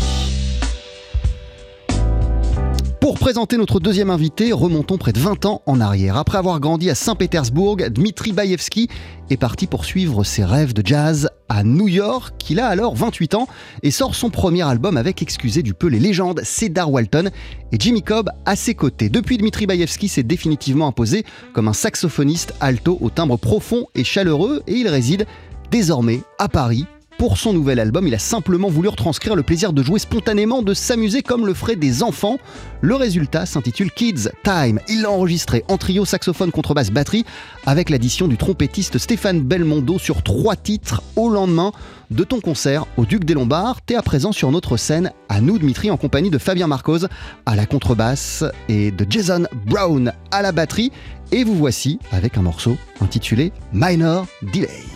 Pour 3.15 3.21
présenter 3.21 3.55
notre 3.55 3.79
deuxième 3.79 4.09
invité, 4.09 4.51
remontons 4.51 4.97
près 4.97 5.13
de 5.13 5.19
20 5.19 5.45
ans 5.45 5.61
en 5.67 5.79
arrière. 5.79 6.17
Après 6.17 6.37
avoir 6.37 6.59
grandi 6.59 6.89
à 6.89 6.95
Saint-Pétersbourg, 6.95 7.77
Dmitri 7.77 8.33
Baïevski 8.33 8.89
est 9.29 9.37
parti 9.37 9.67
poursuivre 9.67 10.25
ses 10.25 10.43
rêves 10.43 10.73
de 10.73 10.85
jazz 10.85 11.29
à 11.47 11.63
New 11.63 11.87
York. 11.87 12.35
Il 12.49 12.59
a 12.59 12.67
alors 12.67 12.93
28 12.93 13.35
ans 13.35 13.47
et 13.83 13.91
sort 13.91 14.15
son 14.15 14.29
premier 14.29 14.63
album 14.63 14.97
avec, 14.97 15.21
excusez 15.21 15.63
du 15.63 15.73
peu, 15.73 15.87
les 15.87 15.97
légendes 15.97 16.41
Cedar 16.43 16.91
Walton 16.91 17.29
et 17.71 17.77
Jimmy 17.79 18.03
Cobb 18.03 18.31
à 18.45 18.57
ses 18.57 18.75
côtés. 18.75 19.07
Depuis, 19.07 19.37
Dmitri 19.37 19.65
Baïevski 19.65 20.09
s'est 20.09 20.23
définitivement 20.23 20.87
imposé 20.87 21.23
comme 21.53 21.69
un 21.69 21.73
saxophoniste 21.73 22.53
alto 22.59 22.97
au 22.99 23.09
timbre 23.09 23.37
profond 23.37 23.85
et 23.95 24.03
chaleureux 24.03 24.61
et 24.67 24.73
il 24.73 24.89
réside 24.89 25.25
désormais 25.71 26.19
à 26.37 26.49
Paris 26.49 26.85
pour 27.17 27.37
son 27.37 27.53
nouvel 27.53 27.79
album, 27.79 28.07
il 28.07 28.13
a 28.13 28.19
simplement 28.19 28.69
voulu 28.69 28.89
retranscrire 28.89 29.35
le 29.35 29.43
plaisir 29.43 29.73
de 29.73 29.81
jouer 29.81 29.99
spontanément, 29.99 30.61
de 30.61 30.73
s'amuser 30.73 31.21
comme 31.21 31.45
le 31.45 31.53
feraient 31.53 31.75
des 31.75 32.03
enfants. 32.03 32.37
Le 32.81 32.95
résultat 32.95 33.45
s'intitule 33.45 33.91
Kids 33.91 34.29
Time. 34.43 34.79
Il 34.89 35.01
l'a 35.01 35.11
enregistré 35.11 35.63
en 35.67 35.77
trio 35.77 36.03
saxophone, 36.05 36.51
contrebasse, 36.51 36.91
batterie, 36.91 37.25
avec 37.65 37.89
l'addition 37.89 38.27
du 38.27 38.37
trompettiste 38.37 38.97
Stéphane 38.97 39.41
Belmondo 39.41 39.97
sur 39.97 40.23
trois 40.23 40.55
titres 40.55 41.01
au 41.15 41.29
lendemain 41.29 41.71
de 42.11 42.23
ton 42.23 42.41
concert 42.41 42.85
au 42.97 43.05
Duc 43.05 43.23
des 43.23 43.33
Lombards. 43.33 43.81
T'es 43.81 43.95
à 43.95 44.01
présent 44.01 44.31
sur 44.31 44.51
notre 44.51 44.77
scène 44.77 45.11
à 45.29 45.41
nous, 45.41 45.57
Dimitri, 45.57 45.91
en 45.91 45.97
compagnie 45.97 46.29
de 46.29 46.37
Fabien 46.37 46.67
Marcos 46.67 47.07
à 47.45 47.55
la 47.55 47.65
contrebasse 47.65 48.43
et 48.67 48.91
de 48.91 49.05
Jason 49.09 49.47
Brown 49.65 50.11
à 50.31 50.41
la 50.41 50.51
batterie. 50.51 50.91
Et 51.31 51.43
vous 51.43 51.55
voici 51.55 51.99
avec 52.11 52.37
un 52.37 52.41
morceau 52.41 52.77
intitulé 53.01 53.51
Minor 53.73 54.27
Delay. 54.53 54.94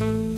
Le 0.00 0.29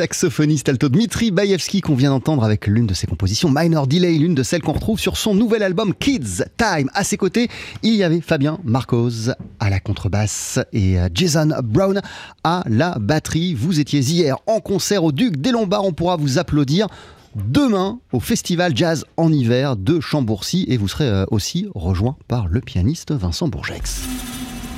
saxophoniste 0.00 0.66
alto 0.70 0.88
Dmitri 0.88 1.30
Baevski 1.30 1.82
qu'on 1.82 1.94
vient 1.94 2.08
d'entendre 2.08 2.42
avec 2.42 2.66
l'une 2.66 2.86
de 2.86 2.94
ses 2.94 3.06
compositions 3.06 3.50
Minor 3.50 3.86
Delay, 3.86 4.16
l'une 4.16 4.34
de 4.34 4.42
celles 4.42 4.62
qu'on 4.62 4.72
retrouve 4.72 4.98
sur 4.98 5.18
son 5.18 5.34
nouvel 5.34 5.62
album 5.62 5.92
Kids 5.92 6.42
Time. 6.56 6.88
À 6.94 7.04
ses 7.04 7.18
côtés, 7.18 7.48
il 7.82 7.96
y 7.96 8.02
avait 8.02 8.22
Fabien 8.22 8.58
Marcos 8.64 9.28
à 9.58 9.68
la 9.68 9.78
contrebasse 9.78 10.58
et 10.72 10.98
euh, 10.98 11.10
Jason 11.12 11.50
Brown 11.62 12.00
à 12.44 12.62
la 12.66 12.96
batterie. 12.98 13.52
Vous 13.52 13.78
étiez 13.78 14.00
hier 14.00 14.38
en 14.46 14.60
concert 14.60 15.04
au 15.04 15.12
Duc 15.12 15.36
des 15.36 15.50
Lombards, 15.50 15.84
on 15.84 15.92
pourra 15.92 16.16
vous 16.16 16.38
applaudir 16.38 16.86
demain 17.34 17.98
au 18.14 18.20
Festival 18.20 18.74
Jazz 18.74 19.04
en 19.18 19.30
hiver 19.30 19.76
de 19.76 20.00
Chambourcy 20.00 20.64
et 20.68 20.78
vous 20.78 20.88
serez 20.88 21.08
euh, 21.08 21.26
aussi 21.30 21.68
rejoint 21.74 22.16
par 22.26 22.48
le 22.48 22.62
pianiste 22.62 23.12
Vincent 23.12 23.48
Bourgex. 23.48 24.00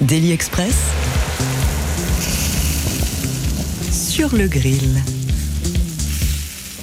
Daily 0.00 0.32
Express 0.32 0.74
sur 4.28 4.36
le 4.38 4.46
grill. 4.46 5.02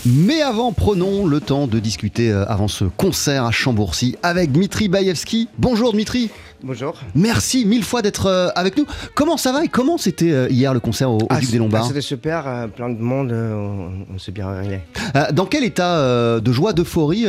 Mais 0.05 0.41
avant, 0.41 0.73
prenons 0.73 1.25
le 1.25 1.39
temps 1.39 1.67
de 1.67 1.79
discuter 1.79 2.33
euh, 2.33 2.43
avant 2.49 2.67
ce 2.67 2.83
concert 2.83 3.45
à 3.45 3.51
Chambourcy 3.51 4.17
avec 4.23 4.51
Dmitri 4.51 4.89
Baevski. 4.89 5.47
Bonjour 5.57 5.93
Dmitri. 5.93 6.31
Bonjour. 6.63 6.95
Merci 7.15 7.65
mille 7.65 7.85
fois 7.85 8.01
d'être 8.01 8.25
euh, 8.25 8.49
avec 8.55 8.75
nous. 8.77 8.85
Comment 9.15 9.37
ça 9.37 9.53
va 9.53 9.63
et 9.63 9.69
comment 9.69 9.97
c'était 9.97 10.33
euh, 10.33 10.47
hier 10.49 10.73
le 10.73 10.81
concert 10.81 11.11
au, 11.11 11.15
au 11.19 11.27
Ah, 11.29 11.39
Duc 11.39 11.51
des 11.51 11.59
Lombards 11.59 11.83
ah, 11.85 11.87
C'était 11.87 12.01
super, 12.01 12.67
plein 12.75 12.89
de 12.89 12.99
monde, 12.99 13.31
on, 13.31 14.13
on 14.13 14.19
s'est 14.19 14.33
bien 14.33 14.49
régalé. 14.49 14.81
Euh, 15.15 15.31
Dans 15.31 15.45
quel 15.45 15.63
état 15.63 16.41
de 16.41 16.51
joie, 16.51 16.73
d'euphorie 16.73 17.25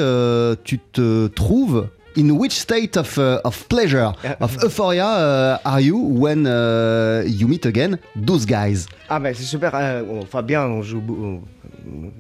tu 0.64 0.80
te 0.92 1.28
trouves 1.28 1.86
In 2.16 2.32
which 2.32 2.58
state 2.58 2.96
of, 2.96 3.16
uh, 3.18 3.40
of 3.44 3.68
pleasure, 3.68 4.12
of 4.40 4.56
euphoria 4.64 5.06
uh, 5.06 5.58
are 5.64 5.80
you 5.80 5.96
when 5.96 6.44
uh, 6.44 7.22
you 7.24 7.46
meet 7.46 7.64
again 7.66 7.98
those 8.16 8.44
guys? 8.44 8.86
Ah 9.08 9.20
ben 9.20 9.32
c'est 9.32 9.44
super, 9.44 9.72
euh, 9.74 10.22
Fabien 10.28 10.62
on 10.66 10.82
joue 10.82 11.02
euh, 11.08 11.38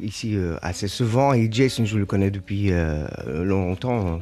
ici 0.00 0.36
euh, 0.36 0.56
assez 0.62 0.86
souvent 0.86 1.32
et 1.32 1.48
Jason 1.50 1.84
je 1.84 1.98
le 1.98 2.06
connais 2.06 2.30
depuis 2.30 2.70
euh, 2.70 3.06
longtemps. 3.44 4.20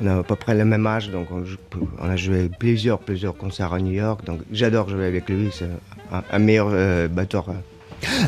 On 0.00 0.06
a 0.06 0.18
à 0.18 0.22
peu 0.22 0.36
près 0.36 0.54
le 0.54 0.64
même 0.64 0.86
âge 0.86 1.10
donc 1.10 1.26
on, 1.32 2.08
a 2.08 2.16
joué 2.16 2.48
plusieurs 2.56 3.00
plusieurs 3.00 3.36
concerts 3.36 3.72
à 3.72 3.80
New 3.80 3.92
York 3.92 4.24
donc 4.24 4.40
j'adore 4.52 4.88
jouer 4.88 5.06
avec 5.06 5.28
lui, 5.28 5.50
c'est 5.52 5.68
un, 6.12 6.22
un 6.30 6.38
meilleur 6.38 6.68
euh, 6.72 7.08
batteur. 7.08 7.46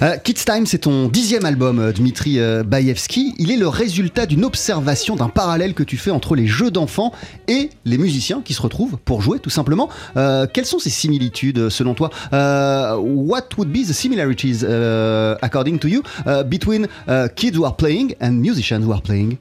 Euh, 0.02 0.16
Kids 0.22 0.44
Time, 0.44 0.66
c'est 0.66 0.78
ton 0.78 1.08
dixième 1.08 1.44
album, 1.44 1.78
euh, 1.78 1.92
Dmitri 1.92 2.38
euh, 2.38 2.62
Baevski. 2.62 3.34
Il 3.38 3.50
est 3.50 3.56
le 3.56 3.68
résultat 3.68 4.26
d'une 4.26 4.44
observation, 4.44 5.16
d'un 5.16 5.28
parallèle 5.28 5.74
que 5.74 5.82
tu 5.82 5.96
fais 5.96 6.10
entre 6.10 6.34
les 6.34 6.46
jeux 6.46 6.70
d'enfants 6.70 7.12
et 7.48 7.70
les 7.84 7.98
musiciens 7.98 8.42
qui 8.44 8.52
se 8.54 8.62
retrouvent 8.62 8.96
pour 9.04 9.22
jouer, 9.22 9.38
tout 9.38 9.50
simplement. 9.50 9.88
Quelles 10.14 10.66
sont 10.66 10.78
ces 10.78 10.90
similitudes, 10.90 11.68
selon 11.68 11.94
toi? 11.94 12.10
Euh, 12.32 12.96
What 12.96 13.48
would 13.58 13.70
be 13.70 13.86
the 13.86 13.92
similarities, 13.92 14.62
uh, 14.64 15.36
according 15.42 15.78
to 15.78 15.88
you, 15.88 16.02
uh, 16.26 16.42
between 16.44 16.86
uh, 17.08 17.28
kids 17.34 17.56
who 17.56 17.64
are 17.64 17.76
playing 17.76 18.14
and 18.20 18.32
musicians 18.32 18.80
who 18.84 18.92
are 18.92 19.02
playing? 19.02 19.36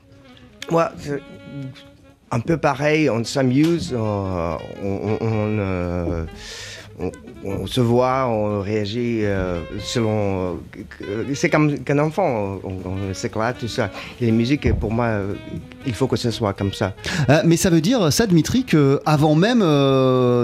C'est 0.99 1.21
un 2.31 2.39
peu 2.39 2.57
pareil, 2.57 3.09
on 3.09 3.23
s'amuse, 3.23 3.93
on- 3.95 4.57
on 7.43 7.67
se 7.67 7.81
voit, 7.81 8.27
on 8.27 8.61
réagit 8.61 9.21
euh, 9.23 9.61
selon. 9.79 10.59
euh, 11.01 11.23
c'est 11.33 11.49
comme 11.49 11.79
qu'un 11.79 11.99
enfant, 11.99 12.59
on, 12.63 12.69
on 12.85 13.13
s'éclate, 13.13 13.59
tout 13.59 13.67
ça. 13.67 13.91
Et 14.19 14.25
les 14.25 14.31
musiques, 14.31 14.71
pour 14.73 14.91
moi, 14.91 15.05
euh, 15.05 15.33
il 15.85 15.93
faut 15.93 16.07
que 16.07 16.17
ce 16.17 16.31
soit 16.31 16.53
comme 16.53 16.73
ça. 16.73 16.93
Mais 17.45 17.57
ça 17.57 17.69
veut 17.69 17.81
dire, 17.81 18.11
ça, 18.11 18.27
Dmitri, 18.27 18.63
que 18.63 18.99
avant 19.05 19.35
même 19.35 19.59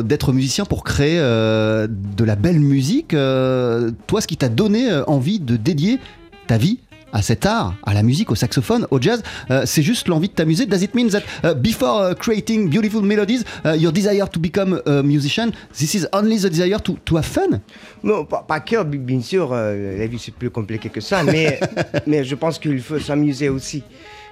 d'être 0.03 0.31
musicien 0.33 0.65
pour 0.65 0.83
créer 0.83 1.17
de 1.17 2.23
la 2.23 2.35
belle 2.35 2.59
musique, 2.59 3.09
toi, 3.09 4.21
ce 4.21 4.27
qui 4.27 4.37
t'a 4.37 4.49
donné 4.49 4.89
envie 5.07 5.39
de 5.39 5.57
dédier 5.57 5.99
ta 6.47 6.57
vie 6.57 6.79
à 7.13 7.21
cet 7.21 7.45
art, 7.45 7.75
à 7.83 7.93
la 7.93 8.03
musique, 8.03 8.29
au 8.31 8.35
saxophone, 8.35 8.87
au 8.91 8.99
jazz, 9.01 9.23
euh, 9.49 9.63
c'est 9.65 9.81
juste 9.83 10.07
l'envie 10.07 10.27
de 10.27 10.33
t'amuser. 10.33 10.65
Does 10.65 10.83
it 10.83 10.93
mean 10.95 11.07
that 11.09 11.21
uh, 11.43 11.53
before 11.55 12.11
uh, 12.11 12.13
creating 12.15 12.69
beautiful 12.69 13.01
melodies, 13.01 13.43
uh, 13.65 13.69
your 13.77 13.91
desire 13.93 14.27
to 14.29 14.39
become 14.39 14.81
a 14.85 15.01
musician, 15.01 15.51
this 15.77 15.93
is 15.95 16.05
only 16.13 16.37
the 16.37 16.49
desire 16.49 16.79
to, 16.79 16.97
to 17.05 17.15
have 17.17 17.25
fun? 17.25 17.61
Non, 18.03 18.25
pas, 18.25 18.43
pas 18.47 18.59
que, 18.59 18.83
bi- 18.83 18.97
bien 18.97 19.21
sûr, 19.21 19.51
euh, 19.53 19.97
la 19.97 20.07
vie 20.07 20.19
c'est 20.19 20.33
plus 20.33 20.49
compliqué 20.49 20.89
que 20.89 20.99
ça, 21.01 21.23
mais, 21.23 21.59
mais 22.07 22.23
je 22.25 22.35
pense 22.35 22.59
qu'il 22.59 22.81
faut 22.81 22.99
s'amuser 22.99 23.47
aussi. 23.49 23.83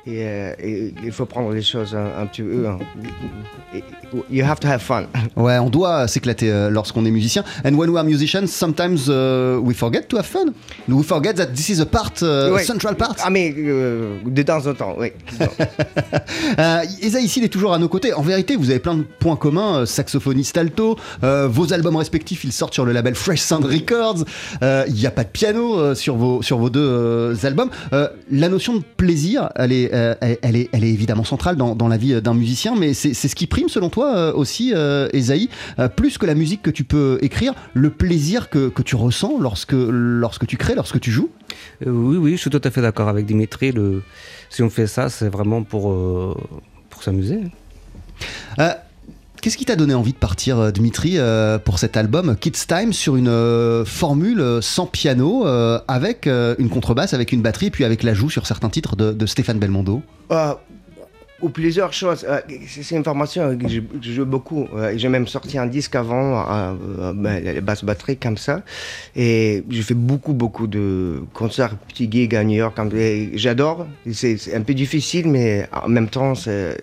Et, 0.05 0.17
euh, 0.27 0.53
et 0.59 0.93
il 1.03 1.11
faut 1.13 1.25
prendre 1.25 1.51
les 1.53 1.61
choses 1.61 1.95
un, 1.95 2.21
un 2.21 2.25
petit 2.25 2.41
peu. 2.41 2.65
et- 3.73 3.83
You 4.29 4.43
have 4.45 4.59
to 4.59 4.67
have 4.67 4.79
fun. 4.81 5.05
Ouais, 5.35 5.57
on 5.57 5.71
doit 5.71 6.07
s'éclater 6.07 6.51
euh, 6.51 6.69
lorsqu'on 6.69 7.03
est 7.05 7.09
musicien. 7.09 7.43
And 7.65 7.73
when 7.73 7.89
we 7.89 7.97
are 7.97 8.03
musicians, 8.03 8.45
sometimes 8.45 9.07
uh, 9.07 9.57
we 9.59 9.73
forget 9.75 10.03
to 10.09 10.17
have 10.17 10.25
fun. 10.27 10.53
We 10.87 11.03
forget 11.03 11.33
that 11.35 11.47
this 11.47 11.69
is 11.69 11.79
a 11.81 11.85
part, 11.87 12.21
uh, 12.21 12.59
central 12.59 12.95
part. 12.95 13.15
Ah, 13.23 13.31
mais 13.31 13.51
euh, 13.57 14.17
de 14.23 14.43
temps 14.43 14.67
en 14.67 14.73
temps, 14.75 14.95
oui. 14.99 15.13
Euh, 16.59 16.81
ici, 17.01 17.39
il 17.39 17.45
est 17.45 17.49
toujours 17.49 17.73
à 17.73 17.79
nos 17.79 17.87
côtés. 17.87 18.13
En 18.13 18.21
vérité, 18.21 18.55
vous 18.55 18.69
avez 18.69 18.79
plein 18.79 18.93
de 18.95 19.01
points 19.19 19.35
communs. 19.35 19.85
saxophoniste 19.87 20.55
alto, 20.57 20.97
euh, 21.23 21.47
vos 21.47 21.73
albums 21.73 21.95
respectifs, 21.95 22.43
ils 22.43 22.51
sortent 22.51 22.73
sur 22.75 22.85
le 22.85 22.91
label 22.91 23.15
Fresh 23.15 23.39
Sound 23.41 23.65
Records. 23.65 24.23
Il 24.61 24.93
n'y 24.93 25.07
a 25.07 25.11
pas 25.11 25.23
de 25.23 25.29
piano 25.29 25.95
sur 25.95 26.15
vos 26.15 26.41
sur 26.43 26.59
vos 26.59 26.69
deux 26.69 27.35
albums. 27.45 27.69
La 28.29 28.49
notion 28.49 28.75
de 28.75 28.83
plaisir, 28.97 29.49
elle 29.55 29.71
est 29.71 29.92
euh, 29.93 30.15
elle, 30.41 30.55
est, 30.55 30.69
elle 30.71 30.83
est 30.83 30.89
évidemment 30.89 31.23
centrale 31.23 31.55
dans, 31.55 31.75
dans 31.75 31.87
la 31.87 31.97
vie 31.97 32.21
d'un 32.21 32.33
musicien, 32.33 32.75
mais 32.75 32.93
c'est 32.93 33.13
ce 33.13 33.35
qui 33.35 33.47
prime 33.47 33.69
selon 33.69 33.89
toi 33.89 34.15
euh, 34.15 34.33
aussi, 34.33 34.73
euh, 34.73 35.07
Esaïe, 35.13 35.49
plus 35.95 36.17
que 36.17 36.25
la 36.25 36.35
musique 36.35 36.61
que 36.61 36.71
tu 36.71 36.83
peux 36.83 37.17
écrire, 37.21 37.53
le 37.73 37.89
plaisir 37.89 38.49
que, 38.49 38.69
que 38.69 38.81
tu 38.81 38.95
ressens 38.95 39.39
lorsque, 39.39 39.73
lorsque 39.73 40.47
tu 40.47 40.57
crées, 40.57 40.75
lorsque 40.75 40.99
tu 40.99 41.11
joues? 41.11 41.29
Oui, 41.85 42.17
oui, 42.17 42.31
je 42.31 42.37
suis 42.37 42.49
tout 42.49 42.61
à 42.63 42.71
fait 42.71 42.81
d'accord 42.81 43.07
avec 43.07 43.25
Dimitri. 43.25 43.71
Le... 43.71 44.03
Si 44.49 44.63
on 44.63 44.69
fait 44.69 44.87
ça, 44.87 45.09
c'est 45.09 45.29
vraiment 45.29 45.63
pour, 45.63 45.93
pour 46.89 47.03
s'amuser. 47.03 47.39
Euh, 48.59 48.71
Qu'est-ce 49.43 49.57
qui 49.57 49.65
t'a 49.65 49.75
donné 49.75 49.93
envie 49.93 50.13
de 50.13 50.17
partir, 50.17 50.57
euh, 50.57 50.71
Dimitri, 50.71 51.15
euh, 51.17 51.59
pour 51.59 51.77
cet 51.77 51.97
album 51.97 52.37
Kids 52.37 52.65
Time 52.65 52.93
sur 52.93 53.17
une 53.17 53.27
euh, 53.27 53.83
formule 53.83 54.41
sans 54.61 54.85
piano, 54.85 55.45
avec 55.45 56.27
une 56.27 56.69
contrebasse, 56.69 57.13
avec 57.13 57.33
une 57.33 57.41
batterie, 57.41 57.69
puis 57.69 57.83
avec 57.83 58.03
l'ajout 58.03 58.29
sur 58.29 58.47
certains 58.47 58.69
titres 58.69 58.95
de, 58.95 59.25
Stéphane 59.25 59.59
Belmondo? 59.59 60.01
Euh, 60.31 60.53
ou 61.41 61.49
plusieurs 61.49 61.91
choses. 61.91 62.25
C'est 62.69 62.95
une 62.95 63.03
formation 63.03 63.57
que 63.57 63.67
je, 63.67 63.81
je 64.01 64.11
joue 64.13 64.25
beaucoup. 64.25 64.65
J'ai 64.95 65.09
même 65.09 65.27
sorti 65.27 65.57
un 65.57 65.65
disque 65.65 65.95
avant, 65.95 66.73
ben, 67.13 67.43
les 67.43 67.59
basses 67.59 67.83
batteries 67.83 68.15
comme 68.15 68.37
ça. 68.37 68.61
Et 69.13 69.65
j'ai 69.69 69.81
fait 69.81 69.93
beaucoup, 69.93 70.31
beaucoup 70.31 70.67
de 70.67 71.21
concerts, 71.33 71.75
petits 71.89 72.09
gigs 72.09 72.33
à 72.33 72.45
New 72.45 72.55
York. 72.55 72.79
J'adore. 73.33 73.87
C'est 74.09 74.55
un 74.55 74.61
peu 74.61 74.73
difficile, 74.73 75.27
mais 75.27 75.67
en 75.73 75.89
même 75.89 76.07
temps, 76.07 76.33
c'est, 76.33 76.77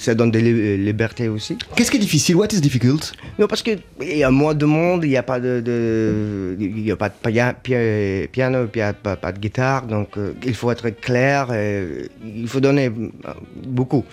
ça 0.00 0.14
donne 0.14 0.30
des 0.30 0.40
li- 0.40 0.76
libertés 0.84 1.28
aussi. 1.28 1.56
Qu'est-ce 1.76 1.90
qui 1.90 1.98
est 1.98 2.00
difficile? 2.00 2.36
What 2.36 2.48
is 2.52 2.60
difficult? 2.60 3.12
Non, 3.38 3.46
parce 3.46 3.62
qu'il 3.62 3.78
y 4.00 4.22
a 4.24 4.30
moins 4.30 4.54
de 4.54 4.64
monde, 4.66 5.04
il 5.04 5.10
n'y 5.10 5.16
a 5.16 5.22
pas 5.22 5.38
de, 5.40 5.60
de- 5.60 6.56
y 6.58 6.90
a 6.90 6.96
pas 6.96 7.08
de 7.10 7.14
pia- 7.22 7.54
pia- 7.54 8.26
piano, 8.32 8.66
il 8.74 8.78
n'y 8.78 8.82
a 8.82 8.92
pas, 8.92 9.16
pas 9.16 9.32
de 9.32 9.38
guitare, 9.38 9.86
donc 9.86 10.16
euh, 10.16 10.32
il 10.44 10.54
faut 10.54 10.70
être 10.70 10.88
clair, 10.88 11.48
euh, 11.50 12.06
il 12.24 12.48
faut 12.48 12.60
donner 12.60 12.86
euh, 12.86 13.32
beaucoup. 13.66 14.04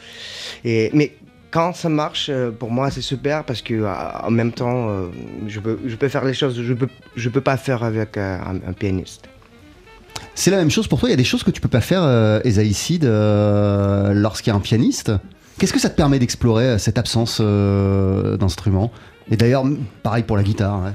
Et, 0.66 0.90
mais 0.94 1.14
quand 1.50 1.74
ça 1.74 1.88
marche, 1.90 2.28
euh, 2.30 2.52
pour 2.52 2.70
moi, 2.72 2.92
c'est 2.92 3.02
super 3.02 3.44
parce 3.46 3.62
que 3.62 3.74
euh, 3.74 3.94
en 4.24 4.32
même 4.32 4.52
temps, 4.52 4.90
euh, 4.90 5.08
je, 5.48 5.60
peux, 5.62 5.80
je 5.86 5.96
peux 5.96 6.10
faire 6.10 6.26
les 6.26 6.34
choses 6.34 6.58
que 6.58 6.64
je 6.64 6.74
peux, 6.74 6.90
je 7.16 7.30
peux 7.30 7.42
pas 7.42 7.56
faire 7.58 7.84
avec 7.84 8.18
euh, 8.18 8.38
un, 8.40 8.56
un 8.70 8.74
pianiste. 8.74 9.24
C'est 10.36 10.52
la 10.52 10.58
même 10.58 10.70
chose 10.70 10.88
pour 10.88 11.00
toi? 11.00 11.10
Il 11.10 11.14
y 11.14 11.14
a 11.14 11.18
des 11.18 11.24
choses 11.24 11.44
que 11.44 11.52
tu 11.52 11.62
peux 11.62 11.68
pas 11.70 11.82
faire, 11.82 12.04
euh, 12.04 12.40
Esaïe 12.44 12.74
Sid, 12.74 13.06
euh, 13.06 14.14
lorsqu'il 14.14 14.52
y 14.52 14.54
a 14.54 14.58
un 14.58 14.60
pianiste? 14.62 15.12
Qu'est-ce 15.58 15.74
que 15.74 15.80
ça 15.80 15.90
te 15.90 15.96
permet 15.96 16.20
d'explorer 16.20 16.66
euh, 16.66 16.78
cette 16.78 17.00
absence 17.00 17.40
euh, 17.42 18.38
d'instrument? 18.38 18.92
Et 19.32 19.38
d'ailleurs, 19.38 19.64
pareil 20.04 20.24
pour 20.24 20.38
la 20.38 20.44
guitare. 20.44 20.94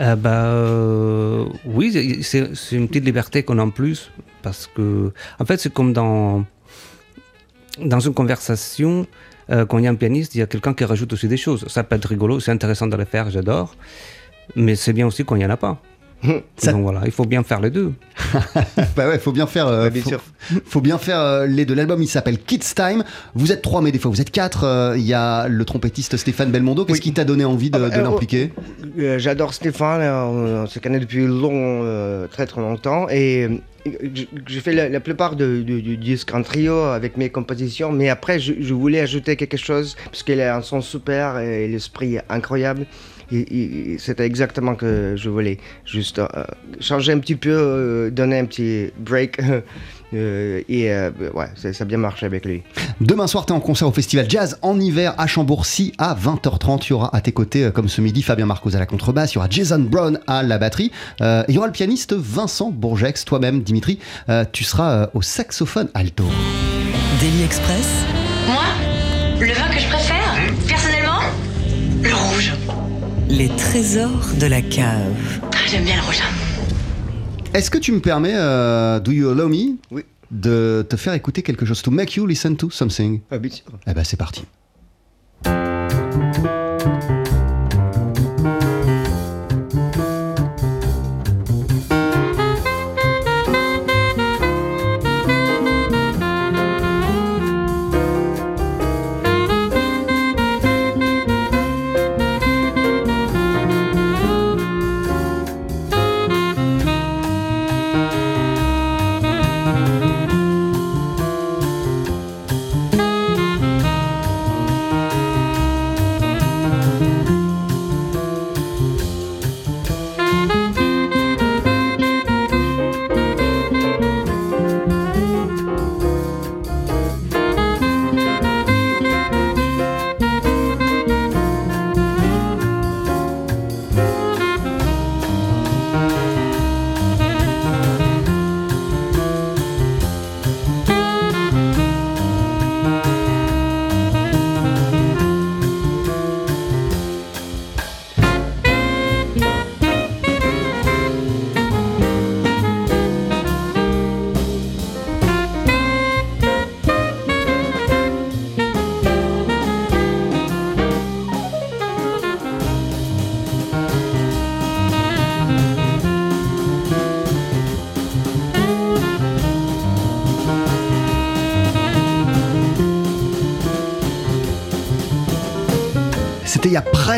Euh, 0.00 0.16
bah, 0.16 1.50
oui, 1.64 2.22
c'est 2.22 2.50
une 2.72 2.88
petite 2.88 3.04
liberté 3.04 3.42
qu'on 3.42 3.58
a 3.58 3.62
en 3.62 3.70
plus. 3.70 4.10
Parce 4.42 4.68
que, 4.74 5.12
en 5.38 5.44
fait, 5.44 5.58
c'est 5.58 5.72
comme 5.72 5.92
dans, 5.92 6.44
dans 7.82 8.00
une 8.00 8.14
conversation, 8.14 9.06
quand 9.48 9.78
il 9.78 9.84
y 9.84 9.86
a 9.86 9.90
un 9.90 9.96
pianiste, 9.96 10.34
il 10.34 10.38
y 10.38 10.42
a 10.42 10.46
quelqu'un 10.46 10.72
qui 10.72 10.84
rajoute 10.84 11.12
aussi 11.12 11.28
des 11.28 11.36
choses. 11.36 11.66
Ça 11.68 11.82
peut 11.82 11.96
être 11.96 12.06
rigolo, 12.06 12.40
c'est 12.40 12.52
intéressant 12.52 12.86
de 12.86 12.96
le 12.96 13.04
faire, 13.04 13.30
j'adore. 13.30 13.74
Mais 14.56 14.76
c'est 14.76 14.92
bien 14.92 15.06
aussi 15.06 15.24
quand 15.24 15.34
il 15.34 15.40
n'y 15.40 15.44
en 15.44 15.50
a 15.50 15.58
pas. 15.58 15.82
Ça- 16.56 16.72
Donc 16.72 16.82
voilà, 16.82 17.00
il 17.06 17.12
faut 17.12 17.24
bien 17.24 17.42
faire 17.42 17.60
les 17.60 17.70
deux. 17.70 17.92
bah 18.96 19.08
ouais, 19.08 19.18
faut 19.18 19.32
bien 19.32 19.46
faire. 19.46 19.66
euh, 19.66 19.84
Ouais, 19.84 19.90
bien 19.90 20.02
faut, 20.02 20.08
sûr. 20.10 20.20
faut 20.66 20.80
bien 20.80 20.98
faire 20.98 21.18
euh, 21.18 21.46
les 21.46 21.64
deux. 21.64 21.74
L'album, 21.74 22.02
il 22.02 22.06
s'appelle 22.08 22.38
Kids 22.38 22.74
Time. 22.74 23.04
Vous 23.34 23.52
êtes 23.52 23.62
trois, 23.62 23.80
mais 23.80 23.90
des 23.92 23.98
fois 23.98 24.10
vous 24.10 24.20
êtes 24.20 24.30
quatre. 24.30 24.64
Euh, 24.64 24.94
Il 24.98 25.04
y 25.06 25.14
a 25.14 25.48
le 25.48 25.64
trompettiste 25.64 26.16
Stéphane 26.16 26.50
Belmondo. 26.50 26.84
Qu'est-ce 26.84 26.98
Oui. 26.98 27.02
qui 27.04 27.12
t'a 27.14 27.24
donné 27.24 27.44
envie 27.44 27.70
de, 27.70 27.76
Ah 27.76 27.88
bah, 27.88 27.96
de 27.96 28.00
l'impliquer 28.02 28.52
Euh, 28.98 29.18
J'adore 29.18 29.54
Stéphane, 29.54 30.00
euh, 30.02 30.62
on 30.64 30.66
se 30.66 30.78
connaît 30.78 31.00
depuis 31.00 31.26
long, 31.26 31.50
euh, 31.84 32.26
très 32.26 32.46
très 32.46 32.60
longtemps 32.60 33.08
et 33.08 33.44
euh, 33.44 33.56
j'ai 34.46 34.60
fait 34.60 34.72
la, 34.72 35.00
plupart 35.00 35.36
du 35.36 35.96
disque 35.96 36.34
en 36.34 36.42
trio 36.42 36.74
avec 36.74 37.16
mes 37.16 37.30
compositions, 37.30 37.92
mais 37.92 38.08
après 38.08 38.38
je, 38.38 38.74
voulais 38.74 39.00
ajouter 39.00 39.36
quelque 39.36 39.56
chose 39.56 39.96
parce 40.04 40.22
qu'il 40.22 40.40
a 40.40 40.56
un 40.56 40.62
son 40.62 40.80
super 40.80 41.38
et 41.38 41.68
l'esprit 41.68 42.18
incroyable. 42.28 42.86
C'était 43.98 44.26
exactement 44.26 44.74
que 44.74 45.14
je 45.16 45.28
voulais, 45.30 45.58
juste 45.84 46.18
euh, 46.18 46.26
changer 46.80 47.12
un 47.12 47.20
petit 47.20 47.36
peu, 47.36 47.50
euh, 47.52 48.10
donner 48.10 48.40
un 48.40 48.44
petit 48.44 48.90
break. 48.98 49.38
euh, 50.14 50.62
et 50.68 50.90
euh, 50.92 51.10
ouais, 51.34 51.46
ça, 51.54 51.72
ça 51.72 51.84
a 51.84 51.86
bien 51.86 51.98
marché 51.98 52.26
avec 52.26 52.44
lui. 52.44 52.62
Demain 53.00 53.26
soir, 53.26 53.46
t'es 53.46 53.52
en 53.52 53.60
concert 53.60 53.88
au 53.88 53.92
Festival 53.92 54.26
Jazz 54.28 54.58
en 54.62 54.78
hiver 54.80 55.14
à 55.18 55.26
Chambourcy 55.26 55.92
à 55.98 56.14
20h30. 56.14 56.84
Il 56.86 56.90
y 56.90 56.92
aura 56.92 57.14
à 57.14 57.20
tes 57.20 57.32
côtés, 57.32 57.64
euh, 57.64 57.70
comme 57.70 57.88
ce 57.88 58.00
midi, 58.00 58.22
Fabien 58.22 58.46
Marcos 58.46 58.74
à 58.74 58.78
la 58.78 58.86
contrebasse. 58.86 59.32
Il 59.32 59.36
y 59.36 59.38
aura 59.38 59.48
Jason 59.50 59.78
Brown 59.80 60.18
à 60.26 60.42
la 60.42 60.58
batterie. 60.58 60.90
Euh, 61.20 61.42
et 61.42 61.52
il 61.52 61.54
y 61.54 61.58
aura 61.58 61.66
le 61.66 61.72
pianiste 61.72 62.12
Vincent 62.14 62.70
Bourgex. 62.70 63.24
Toi-même, 63.24 63.62
Dimitri, 63.62 63.98
euh, 64.28 64.44
tu 64.52 64.64
seras 64.64 64.90
euh, 64.92 65.06
au 65.14 65.22
saxophone 65.22 65.88
alto. 65.94 66.24
Daily 67.20 67.42
Express, 67.44 67.88
Moi, 68.46 68.62
le 69.40 69.52
vin 69.52 69.68
que 69.68 69.78
je 69.80 69.88
préfère, 69.88 70.34
personnellement, 70.66 71.20
le 72.02 72.14
rouge. 72.14 72.52
les 73.28 73.48
trésors 73.50 74.26
de 74.40 74.46
la 74.46 74.62
cave. 74.62 75.12
Ah, 75.42 75.56
J'aime 75.70 75.84
bien 75.84 75.96
le 75.96 76.02
rouge. 76.02 76.20
Est-ce 77.52 77.70
que 77.70 77.78
tu 77.78 77.92
me 77.92 78.00
permets, 78.00 78.34
euh, 78.34 79.00
Do 79.00 79.10
You 79.12 79.30
Allow 79.30 79.48
Me, 79.48 79.76
Oui. 79.90 80.04
de 80.30 80.86
te 80.88 80.96
faire 80.96 81.14
écouter 81.14 81.42
quelque 81.42 81.66
chose 81.66 81.82
To 81.82 81.90
make 81.90 82.14
you 82.16 82.26
listen 82.26 82.56
to 82.56 82.70
something? 82.70 83.20
Ah, 83.30 83.38
bien 83.38 83.50
sûr. 83.50 83.64
Eh 83.86 83.92
ben, 83.92 84.04
c'est 84.04 84.16
parti. 84.16 84.44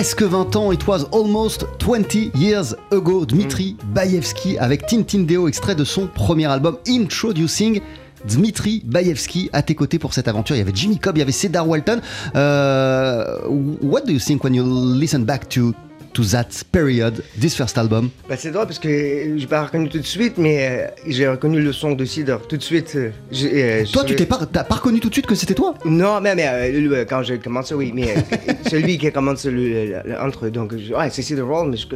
Presque 0.03 0.24
20 0.24 0.57
ans, 0.57 0.72
it 0.72 0.84
was 0.88 1.05
almost 1.12 1.64
20 1.78 2.32
years 2.34 2.74
ago. 2.90 3.24
Dmitri 3.24 3.76
Bayevski 3.94 4.59
avec 4.59 4.84
Tintin 4.84 5.20
Deo, 5.20 5.46
extrait 5.46 5.76
de 5.76 5.84
son 5.84 6.09
premier 6.09 6.46
album 6.46 6.76
Introducing. 6.88 7.80
Dmitri 8.24 8.82
Bayevski 8.84 9.48
à 9.53 9.62
tes 9.62 9.76
côtés 9.76 10.00
pour 10.00 10.12
cette 10.12 10.26
aventure. 10.26 10.57
Il 10.57 10.59
y 10.59 10.62
avait 10.62 10.72
Jimmy 10.74 10.98
Cobb, 10.98 11.18
il 11.18 11.20
y 11.20 11.22
avait 11.22 11.30
Cedar 11.30 11.68
Walton. 11.68 12.00
Euh, 12.34 13.38
what 13.80 14.00
do 14.00 14.12
you 14.12 14.18
think 14.18 14.42
when 14.42 14.55
you 14.55 14.64
listen 14.98 15.22
back 15.24 15.48
to 15.50 15.72
to 16.12 16.22
That 16.24 16.48
Period, 16.70 17.22
this 17.40 17.54
first 17.54 17.78
album? 17.78 18.10
Bah, 18.28 18.34
c'est 18.38 18.50
drôle 18.50 18.66
parce 18.66 18.78
que 18.78 18.88
j'ai 19.36 19.46
pas 19.46 19.64
reconnu 19.64 19.88
tout 19.88 19.98
de 19.98 20.06
suite, 20.06 20.38
mais 20.38 20.68
euh, 20.70 20.86
j'ai 21.06 21.26
reconnu 21.28 21.60
le 21.60 21.72
son 21.72 21.92
de 21.92 22.04
Cedar 22.04 22.40
tout 22.42 22.56
de 22.56 22.62
suite. 22.62 22.92
euh, 22.96 23.10
euh, 23.32 23.84
Toi, 23.92 24.02
je- 24.04 24.08
tu 24.08 24.16
t'es 24.16 24.26
pas, 24.26 24.40
t'as 24.50 24.64
pas 24.64 24.74
reconnu 24.76 25.00
tout 25.00 25.08
de 25.08 25.14
suite 25.14 25.26
que 25.26 25.34
c'était 25.34 25.54
toi? 25.54 25.74
Non, 25.84 26.20
mais, 26.20 26.34
mais 26.34 27.06
quand 27.08 27.22
j'ai 27.22 27.38
commencé, 27.38 27.74
oui, 27.74 27.92
mais 27.94 28.10
euh, 28.16 28.20
c'est 28.68 28.80
lui 28.80 28.98
qui 28.98 29.06
a 29.06 29.10
commencé 29.10 29.50
le, 29.50 29.62
le- 29.68 30.02
le- 30.04 30.20
entre. 30.20 30.48
Donc, 30.48 30.76
je- 30.76 30.92
ouais, 30.94 31.08
c'est 31.10 31.22
Cedar 31.22 31.46
Roll, 31.46 31.70
mais 31.70 31.76
je, 31.76 31.86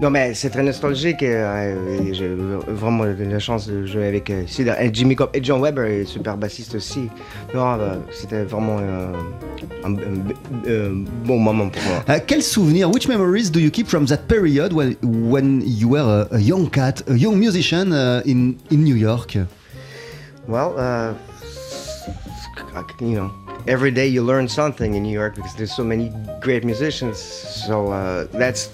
non, 0.00 0.10
mais 0.10 0.32
c'est 0.34 0.50
très 0.50 0.62
nostalgique. 0.62 1.20
j'ai 1.20 2.28
vraiment 2.68 3.04
eu 3.06 3.14
la 3.28 3.38
chance 3.38 3.68
de 3.68 3.84
jouer 3.86 4.06
avec 4.06 4.32
Cedar 4.46 4.80
et 4.80 4.90
Jimmy 4.92 5.16
Cobb 5.16 5.30
et 5.34 5.40
John 5.42 5.60
Weber, 5.62 5.84
est 5.86 6.04
super 6.04 6.36
bassiste 6.36 6.74
aussi. 6.74 7.08
Non, 7.54 7.78
euh, 7.78 7.96
c'était 8.12 8.44
vraiment 8.44 8.78
un, 8.78 9.12
un- 9.88 9.96
un 9.96 11.04
bon 11.24 11.38
moment 11.38 11.68
pour 11.68 11.82
moi. 11.82 12.18
Quel 12.26 12.42
souvenir, 12.42 12.90
which 12.90 13.08
memories 13.18 13.50
do 13.50 13.58
you 13.58 13.70
keep 13.70 13.88
from 13.88 14.06
that 14.06 14.28
period 14.28 14.72
when, 14.72 14.96
when 15.34 15.60
you 15.64 15.88
were 15.88 16.28
a, 16.30 16.36
a 16.36 16.38
young 16.38 16.70
cat, 16.70 17.02
a 17.08 17.16
young 17.18 17.36
musician 17.38 17.92
uh, 17.92 18.22
in, 18.24 18.38
in 18.70 18.84
New 18.84 18.94
York? 18.94 19.32
Well, 20.46 20.78
uh, 20.78 21.14
you 23.00 23.16
know, 23.18 23.30
every 23.66 23.90
day 23.90 24.06
you 24.06 24.22
learn 24.22 24.46
something 24.46 24.94
in 24.94 25.02
New 25.02 25.16
York 25.20 25.34
because 25.34 25.54
there's 25.56 25.74
so 25.74 25.82
many 25.82 26.12
great 26.40 26.64
musicians. 26.64 27.18
So 27.18 27.90
uh, 27.90 28.28
that's 28.42 28.70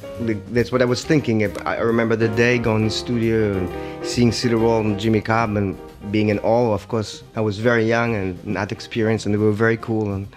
that's 0.56 0.70
what 0.70 0.82
I 0.82 0.84
was 0.84 1.02
thinking. 1.04 1.36
I 1.66 1.76
remember 1.78 2.14
the 2.16 2.28
day 2.28 2.58
going 2.58 2.82
in 2.82 2.88
the 2.88 2.98
studio 3.04 3.56
and 3.58 3.66
seeing 4.06 4.30
Cedar 4.30 4.58
Wall 4.58 4.80
and 4.80 5.00
Jimmy 5.00 5.22
Cobb 5.22 5.56
and 5.56 5.78
being 6.10 6.28
in 6.28 6.38
awe. 6.40 6.74
Of 6.74 6.88
course, 6.88 7.22
I 7.34 7.40
was 7.40 7.58
very 7.58 7.86
young 7.88 8.14
and 8.14 8.46
not 8.46 8.72
experienced, 8.72 9.24
and 9.26 9.34
they 9.34 9.38
were 9.38 9.58
very 9.66 9.78
cool. 9.78 10.12
And 10.12 10.28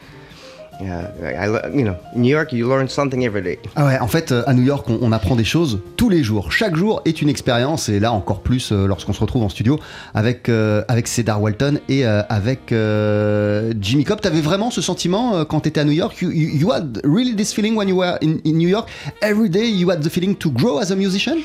you 0.79 1.83
know, 1.83 1.95
in 2.15 2.21
New 2.21 2.29
York, 2.31 2.53
you 2.53 2.67
learn 2.67 2.87
something 2.87 3.23
every 3.23 3.41
day. 3.41 3.59
Ah 3.75 3.85
ouais, 3.85 3.99
en 3.99 4.07
fait, 4.07 4.31
euh, 4.31 4.43
à 4.45 4.53
New 4.53 4.63
York, 4.63 4.87
on, 4.89 4.99
on 5.01 5.11
apprend 5.11 5.35
des 5.35 5.43
choses 5.43 5.79
tous 5.95 6.09
les 6.09 6.23
jours. 6.23 6.51
Chaque 6.51 6.75
jour 6.75 7.01
est 7.05 7.21
une 7.21 7.29
expérience, 7.29 7.89
et 7.89 7.99
là 7.99 8.11
encore 8.11 8.41
plus 8.41 8.71
euh, 8.71 8.87
lorsqu'on 8.87 9.13
se 9.13 9.19
retrouve 9.19 9.43
en 9.43 9.49
studio 9.49 9.79
avec, 10.13 10.49
euh, 10.49 10.83
avec 10.87 11.07
Cedar 11.07 11.41
Walton 11.41 11.79
et 11.89 12.05
euh, 12.05 12.21
avec 12.29 12.71
euh, 12.71 13.73
Jimmy 13.81 14.03
Cobb. 14.03 14.21
T'avais 14.21 14.41
vraiment 14.41 14.71
ce 14.71 14.81
sentiment 14.81 15.45
quand 15.45 15.61
t'étais 15.61 15.81
à 15.81 15.85
New 15.85 15.91
York? 15.91 16.21
You, 16.21 16.31
you, 16.31 16.49
you 16.59 16.71
had 16.71 17.01
really 17.03 17.35
this 17.35 17.53
feeling 17.53 17.75
when 17.75 17.87
you 17.87 17.97
were 17.97 18.17
in, 18.21 18.37
in 18.45 18.53
New 18.53 18.69
York? 18.69 18.87
Every 19.21 19.49
day 19.49 19.67
you 19.69 19.89
had 19.89 20.01
the 20.01 20.09
feeling 20.09 20.35
to 20.35 20.51
grow 20.51 20.79
as 20.79 20.91
a 20.91 20.95
musician? 20.95 21.37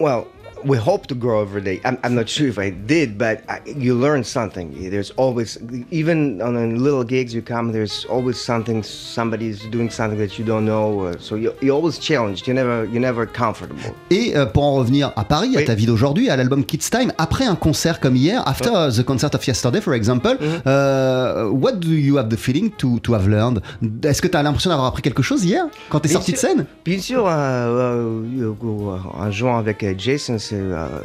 Well, 0.00 0.26
we 0.64 0.76
hope 0.78 1.06
to 1.08 1.14
grow 1.14 1.42
every 1.42 1.60
day. 1.62 1.80
I'm, 1.84 1.98
I'm 2.02 2.14
not 2.14 2.28
sure 2.28 2.48
if 2.48 2.58
I 2.58 2.70
did, 2.70 3.18
but 3.18 3.42
I, 3.48 3.60
you 3.66 3.94
learn 3.94 4.24
something. 4.24 4.90
There's 4.90 5.10
always, 5.16 5.58
even 5.90 6.40
on 6.42 6.54
little 6.82 7.04
gigs 7.04 7.34
you 7.34 7.42
come, 7.42 7.72
there's 7.72 8.06
always 8.08 8.36
something. 8.40 8.82
Somebody's 8.82 9.60
doing 9.70 9.90
something 9.90 10.18
that 10.18 10.38
you 10.38 10.44
don't 10.44 10.64
know. 10.64 11.06
Uh, 11.06 11.14
so 11.18 11.36
you, 11.36 11.52
you're 11.60 11.74
always 11.76 11.98
challenged. 11.98 12.46
You're 12.46 12.54
never, 12.54 12.84
you're 12.86 13.00
never 13.00 13.26
comfortable. 13.26 13.76
Et 14.10 14.36
euh, 14.36 14.46
pour 14.46 14.64
en 14.64 14.74
revenir 14.74 15.12
à 15.16 15.24
Paris, 15.24 15.54
à 15.56 15.58
Oui. 15.60 15.64
ta 15.64 15.74
vie 15.74 15.86
d'aujourd'hui, 15.86 16.28
à 16.30 16.36
l'album 16.36 16.64
Kids 16.64 16.90
Time, 16.90 17.12
après 17.18 17.44
un 17.44 17.56
concert 17.56 18.00
comme 18.00 18.16
hier, 18.16 18.42
after 18.46 18.70
the 18.96 19.02
concert 19.04 19.34
of 19.34 19.46
yesterday, 19.46 19.80
for 19.80 19.94
example, 19.94 20.36
euh, 20.66 21.48
what 21.50 21.72
do 21.80 21.88
you 21.90 22.18
have 22.18 22.28
the 22.28 22.36
feeling 22.36 22.70
to, 22.78 22.98
to 23.00 23.14
have 23.14 23.28
learned? 23.28 23.60
Est-ce 24.04 24.20
que 24.22 24.28
tu 24.28 24.36
as 24.36 24.42
l'impression 24.42 24.70
d'avoir 24.70 24.88
appris 24.88 25.02
quelque 25.02 25.22
chose 25.22 25.44
hier 25.44 25.66
quand 25.90 26.00
tu 26.00 26.06
es 26.06 26.10
Bien 26.10 26.18
sorti 26.18 26.32
de 26.32 26.36
sûr. 26.36 26.48
scène? 26.48 26.66
Bien 26.84 26.98
sûr, 26.98 27.26
euh, 27.26 27.30
euh, 27.30 28.22
euh, 28.40 28.96
en 29.14 29.30
jouant 29.30 29.58
avec 29.58 29.84
Jason, 29.98 30.38
c'est 30.38 30.53
euh, 30.54 31.00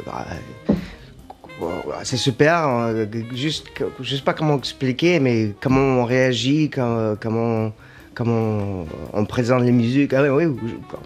euh, 1.62 1.66
c'est 2.04 2.16
super. 2.16 2.66
euh, 2.68 3.06
juste, 3.34 3.66
je 4.00 4.16
sais 4.16 4.22
pas 4.22 4.32
comment 4.34 4.56
expliquer, 4.58 5.20
mais 5.20 5.54
comment 5.60 6.00
on 6.00 6.04
réagit, 6.04 6.70
quand- 6.70 7.16
comment, 7.20 7.72
comment 8.14 8.84
on 9.12 9.24
présente 9.24 9.62
les 9.62 9.72
musiques. 9.72 10.12
Ah 10.12 10.22
oui, 10.22 10.44
oui, 10.44 10.56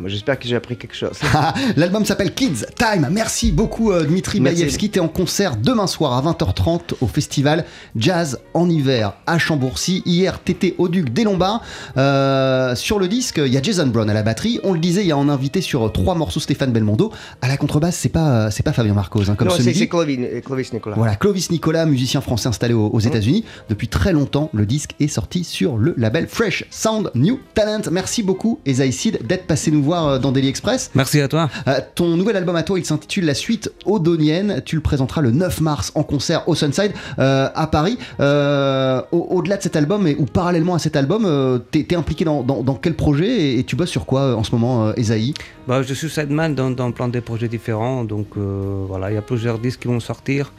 je- 0.03 0.09
j'espère 0.09 0.39
que 0.39 0.47
j'ai 0.49 0.57
appris 0.57 0.77
quelque 0.77 0.95
chose. 0.97 1.19
L'album 1.77 2.05
s'appelle 2.05 2.33
Kids 2.35 2.65
Time. 2.77 3.09
Merci 3.11 3.53
beaucoup 3.53 3.93
euh, 3.93 4.05
Dmitri 4.05 4.41
Merci. 4.41 4.61
Baïevski. 4.63 4.91
T'es 4.91 5.01
en 5.01 5.09
concert 5.09 5.57
demain 5.57 5.87
soir 5.87 6.13
à 6.15 6.23
20h30 6.33 6.95
au 7.01 7.07
festival 7.07 7.65
Jazz 7.97 8.41
en 8.55 8.69
hiver 8.69 9.15
à 9.27 9.39
Chambourcy. 9.39 10.03
Hier, 10.07 10.41
t'étais 10.41 10.75
au 10.79 10.89
Duc 10.89 11.11
des 11.13 11.25
Lombards. 11.25 11.63
Euh, 11.97 12.75
sur 12.75 12.99
le 12.99 13.09
disque, 13.09 13.41
il 13.45 13.53
y 13.53 13.57
a 13.57 13.63
Jason 13.63 13.87
Brown 13.87 14.09
à 14.09 14.15
la 14.15 14.23
batterie. 14.23 14.61
On 14.65 14.73
le 14.73 14.79
disait, 14.79 15.03
il 15.03 15.09
y 15.09 15.13
a 15.13 15.17
en 15.19 15.29
invité 15.29 15.61
sur 15.61 15.93
trois 15.93 16.15
morceaux 16.15 16.41
Stéphane 16.41 16.73
Belmondo. 16.73 17.13
À 17.43 17.49
la 17.49 17.57
contrebasse, 17.57 17.97
c'est 17.97 18.09
pas, 18.09 18.51
c'est 18.51 18.63
pas 18.63 18.73
Fabien 18.73 18.95
Marcos, 18.95 19.29
hein, 19.31 19.35
comme 19.37 19.49
non, 19.49 19.55
ce 19.55 19.63
c'est 19.63 19.89
Clovis, 19.89 20.19
euh, 20.21 20.41
Clovis 20.41 20.73
Nicolas. 20.73 20.97
Voilà, 20.97 21.17
Clovis 21.17 21.51
Nicolas, 21.51 21.87
musicien 21.87 22.21
français 22.21 22.49
installé 22.49 22.75
aux, 22.75 22.89
aux 22.89 23.01
États-Unis. 23.01 23.45
Depuis 23.69 23.89
très 23.89 24.13
longtemps, 24.13 24.51
le 24.53 24.67
disque 24.67 24.95
est 25.01 25.09
sorti 25.09 25.45
sur 25.45 25.77
le 25.77 25.95
label 25.97 26.27
Fresh 26.29 26.65
Sound 26.71 26.94
New 27.15 27.39
Talent. 27.55 27.83
Merci 27.91 28.23
beaucoup, 28.23 28.61
Ezaïcid, 28.67 29.27
d'être 29.27 29.47
passé 29.47 29.71
nous 29.71 29.83
voir 29.83 30.07
euh, 30.07 30.19
dans 30.19 30.33
Daily 30.33 30.49
Express. 30.49 30.91
Merci 30.95 31.21
à 31.21 31.29
toi. 31.29 31.49
Euh, 31.69 31.81
ton 31.95 32.17
nouvel 32.17 32.37
album 32.37 32.57
à 32.57 32.63
toi, 32.63 32.79
il 32.79 32.85
s'intitule 32.85 33.25
La 33.27 33.35
Suite 33.35 33.71
Odonienne. 33.85 34.63
Tu 34.65 34.77
le 34.77 34.83
présenteras 34.83 35.21
le 35.21 35.31
9 35.31 35.61
mars 35.61 35.93
en 35.95 36.03
concert 36.03 36.49
au 36.49 36.55
Sunside 36.55 36.93
euh, 37.19 37.49
à 37.55 37.67
Paris. 37.67 37.99
Euh, 38.21 39.03
au- 39.13 39.27
Au-delà 39.31 39.57
de 39.57 39.63
cet 39.63 39.77
album 39.77 40.07
et, 40.07 40.15
ou 40.19 40.25
parallèlement 40.27 40.75
à 40.75 40.79
cet 40.79 40.97
album, 40.97 41.25
euh, 41.27 41.59
t'es 41.59 41.95
impliqué 41.97 42.25
dans, 42.25 42.43
dans- 42.43 42.63
dans 42.63 42.75
quel 42.75 42.95
projet 42.95 43.27
et, 43.29 43.59
et 43.59 43.65
tu 43.65 43.77
bosses 43.77 43.91
sur 43.91 44.07
quoi 44.07 44.35
en 44.37 44.45
ce 44.45 44.53
moment, 44.53 44.87
euh, 44.89 44.93
Esaï 44.97 45.35
Bah, 45.69 45.83
je 45.83 45.95
suis 45.95 46.09
sideman 46.09 46.55
dans, 46.55 46.71
dans 46.71 46.91
plein 46.93 47.09
de 47.09 47.21
projets 47.21 47.49
différents, 47.49 48.05
donc 48.05 48.29
voilà, 48.37 49.11
il 49.11 49.15
y 49.15 49.19
a 49.19 49.23
plusieurs 49.23 49.59
disques 49.59 49.81
qui 49.81 49.89
vont 49.89 50.01
sortir, 50.01 50.53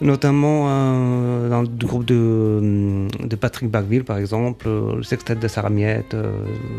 notamment 0.00 0.66
euh, 0.68 1.48
dans 1.48 1.62
le 1.62 1.68
groupe 1.68 2.04
de, 2.04 3.06
de 3.24 3.36
Patrick 3.36 3.70
Bacville 3.70 4.04
par 4.04 4.18
exemple, 4.18 4.66
euh, 4.68 4.96
le 4.96 5.02
sextet 5.02 5.34
de 5.36 5.48
Sarah 5.48 5.70
Miette, 5.70 6.14
euh, 6.14 6.32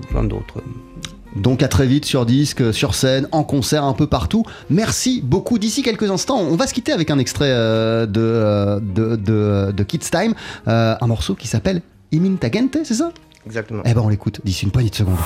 plein 0.10 0.24
d'autres. 0.24 0.62
Donc 1.36 1.64
à 1.64 1.68
très 1.68 1.86
vite 1.86 2.06
sur 2.06 2.26
disque, 2.26 2.74
sur 2.74 2.96
scène, 2.96 3.28
en 3.32 3.44
concert, 3.44 3.84
un 3.84 3.94
peu 3.94 4.08
partout. 4.08 4.46
Merci 4.70 5.22
beaucoup. 5.22 5.60
D'ici 5.60 5.84
quelques 5.84 6.10
instants, 6.10 6.40
on 6.40 6.56
va 6.56 6.66
se 6.66 6.74
quitter 6.74 6.94
avec 6.94 7.10
un 7.12 7.20
extrait 7.20 7.50
euh, 7.50 8.06
de, 8.06 8.22
euh, 8.22 8.80
de, 8.80 9.16
de, 9.18 9.72
de 9.74 9.84
Kids 9.84 10.10
Time, 10.10 10.34
euh, 10.68 10.96
un 11.00 11.08
morceau 11.08 11.36
qui 11.36 11.48
s'appelle 11.48 11.82
Imin 12.14 12.36
Tagente, 12.38 12.78
c'est 12.86 12.94
ça? 12.94 13.12
Exactement. 13.46 13.84
Eh 13.86 13.94
ben 13.94 14.02
on 14.02 14.08
l'écoute 14.10 14.40
d'ici 14.46 14.64
une 14.64 14.72
poignée 14.72 14.90
de 14.90 14.96
secondes. 14.96 15.18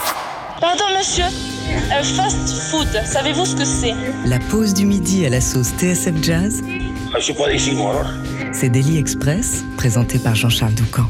Pardon 0.59 0.83
monsieur, 0.97 1.23
un 1.25 2.03
fast 2.03 2.49
food, 2.69 2.87
savez-vous 3.05 3.45
ce 3.45 3.55
que 3.55 3.63
c'est? 3.63 3.93
La 4.25 4.39
pause 4.39 4.73
du 4.73 4.85
midi 4.85 5.25
à 5.25 5.29
la 5.29 5.39
sauce 5.39 5.69
TSF 5.77 6.21
Jazz, 6.21 6.61
Moi. 7.11 8.05
c'est 8.53 8.69
Daily 8.69 8.97
Express, 8.97 9.63
présenté 9.77 10.19
par 10.19 10.35
Jean-Charles 10.35 10.75
Doucan. 10.75 11.07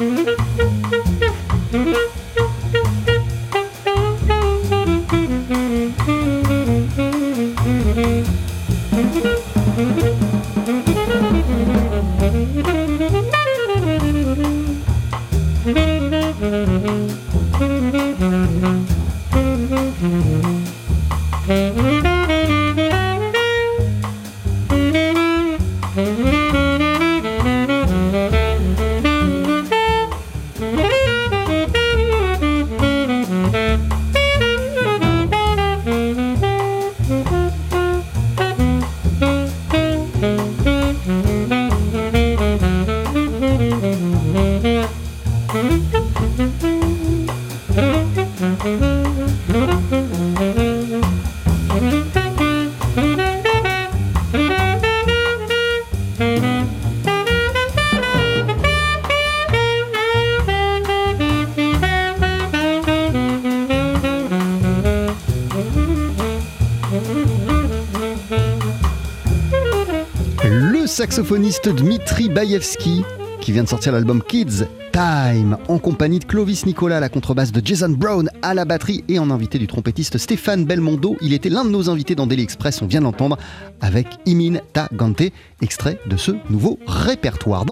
Mm-hmm. 0.00 1.09
Saxophoniste 71.20 71.68
Dmitri 71.68 72.30
Baïevski, 72.30 73.04
qui 73.42 73.52
vient 73.52 73.64
de 73.64 73.68
sortir 73.68 73.92
l'album 73.92 74.22
Kids 74.26 74.64
Time, 74.90 75.58
en 75.68 75.78
compagnie 75.78 76.18
de 76.18 76.24
Clovis 76.24 76.64
Nicolas 76.64 76.98
la 76.98 77.10
contrebasse, 77.10 77.52
de 77.52 77.60
Jason 77.62 77.90
Brown 77.90 78.30
à 78.40 78.54
la 78.54 78.64
batterie 78.64 79.04
et 79.06 79.18
en 79.18 79.30
invité 79.30 79.58
du 79.58 79.66
trompettiste 79.66 80.16
Stéphane 80.16 80.64
Belmondo. 80.64 81.18
Il 81.20 81.34
était 81.34 81.50
l'un 81.50 81.66
de 81.66 81.68
nos 81.68 81.90
invités 81.90 82.14
dans 82.14 82.26
Daily 82.26 82.42
Express, 82.42 82.80
on 82.80 82.86
vient 82.86 83.00
de 83.00 83.04
l'entendre, 83.04 83.36
avec 83.82 84.06
Imin 84.24 84.60
Ta 84.72 84.88
Gante, 84.94 85.24
extrait 85.60 86.00
de 86.06 86.16
ce 86.16 86.32
nouveau 86.48 86.78
répertoire. 86.86 87.66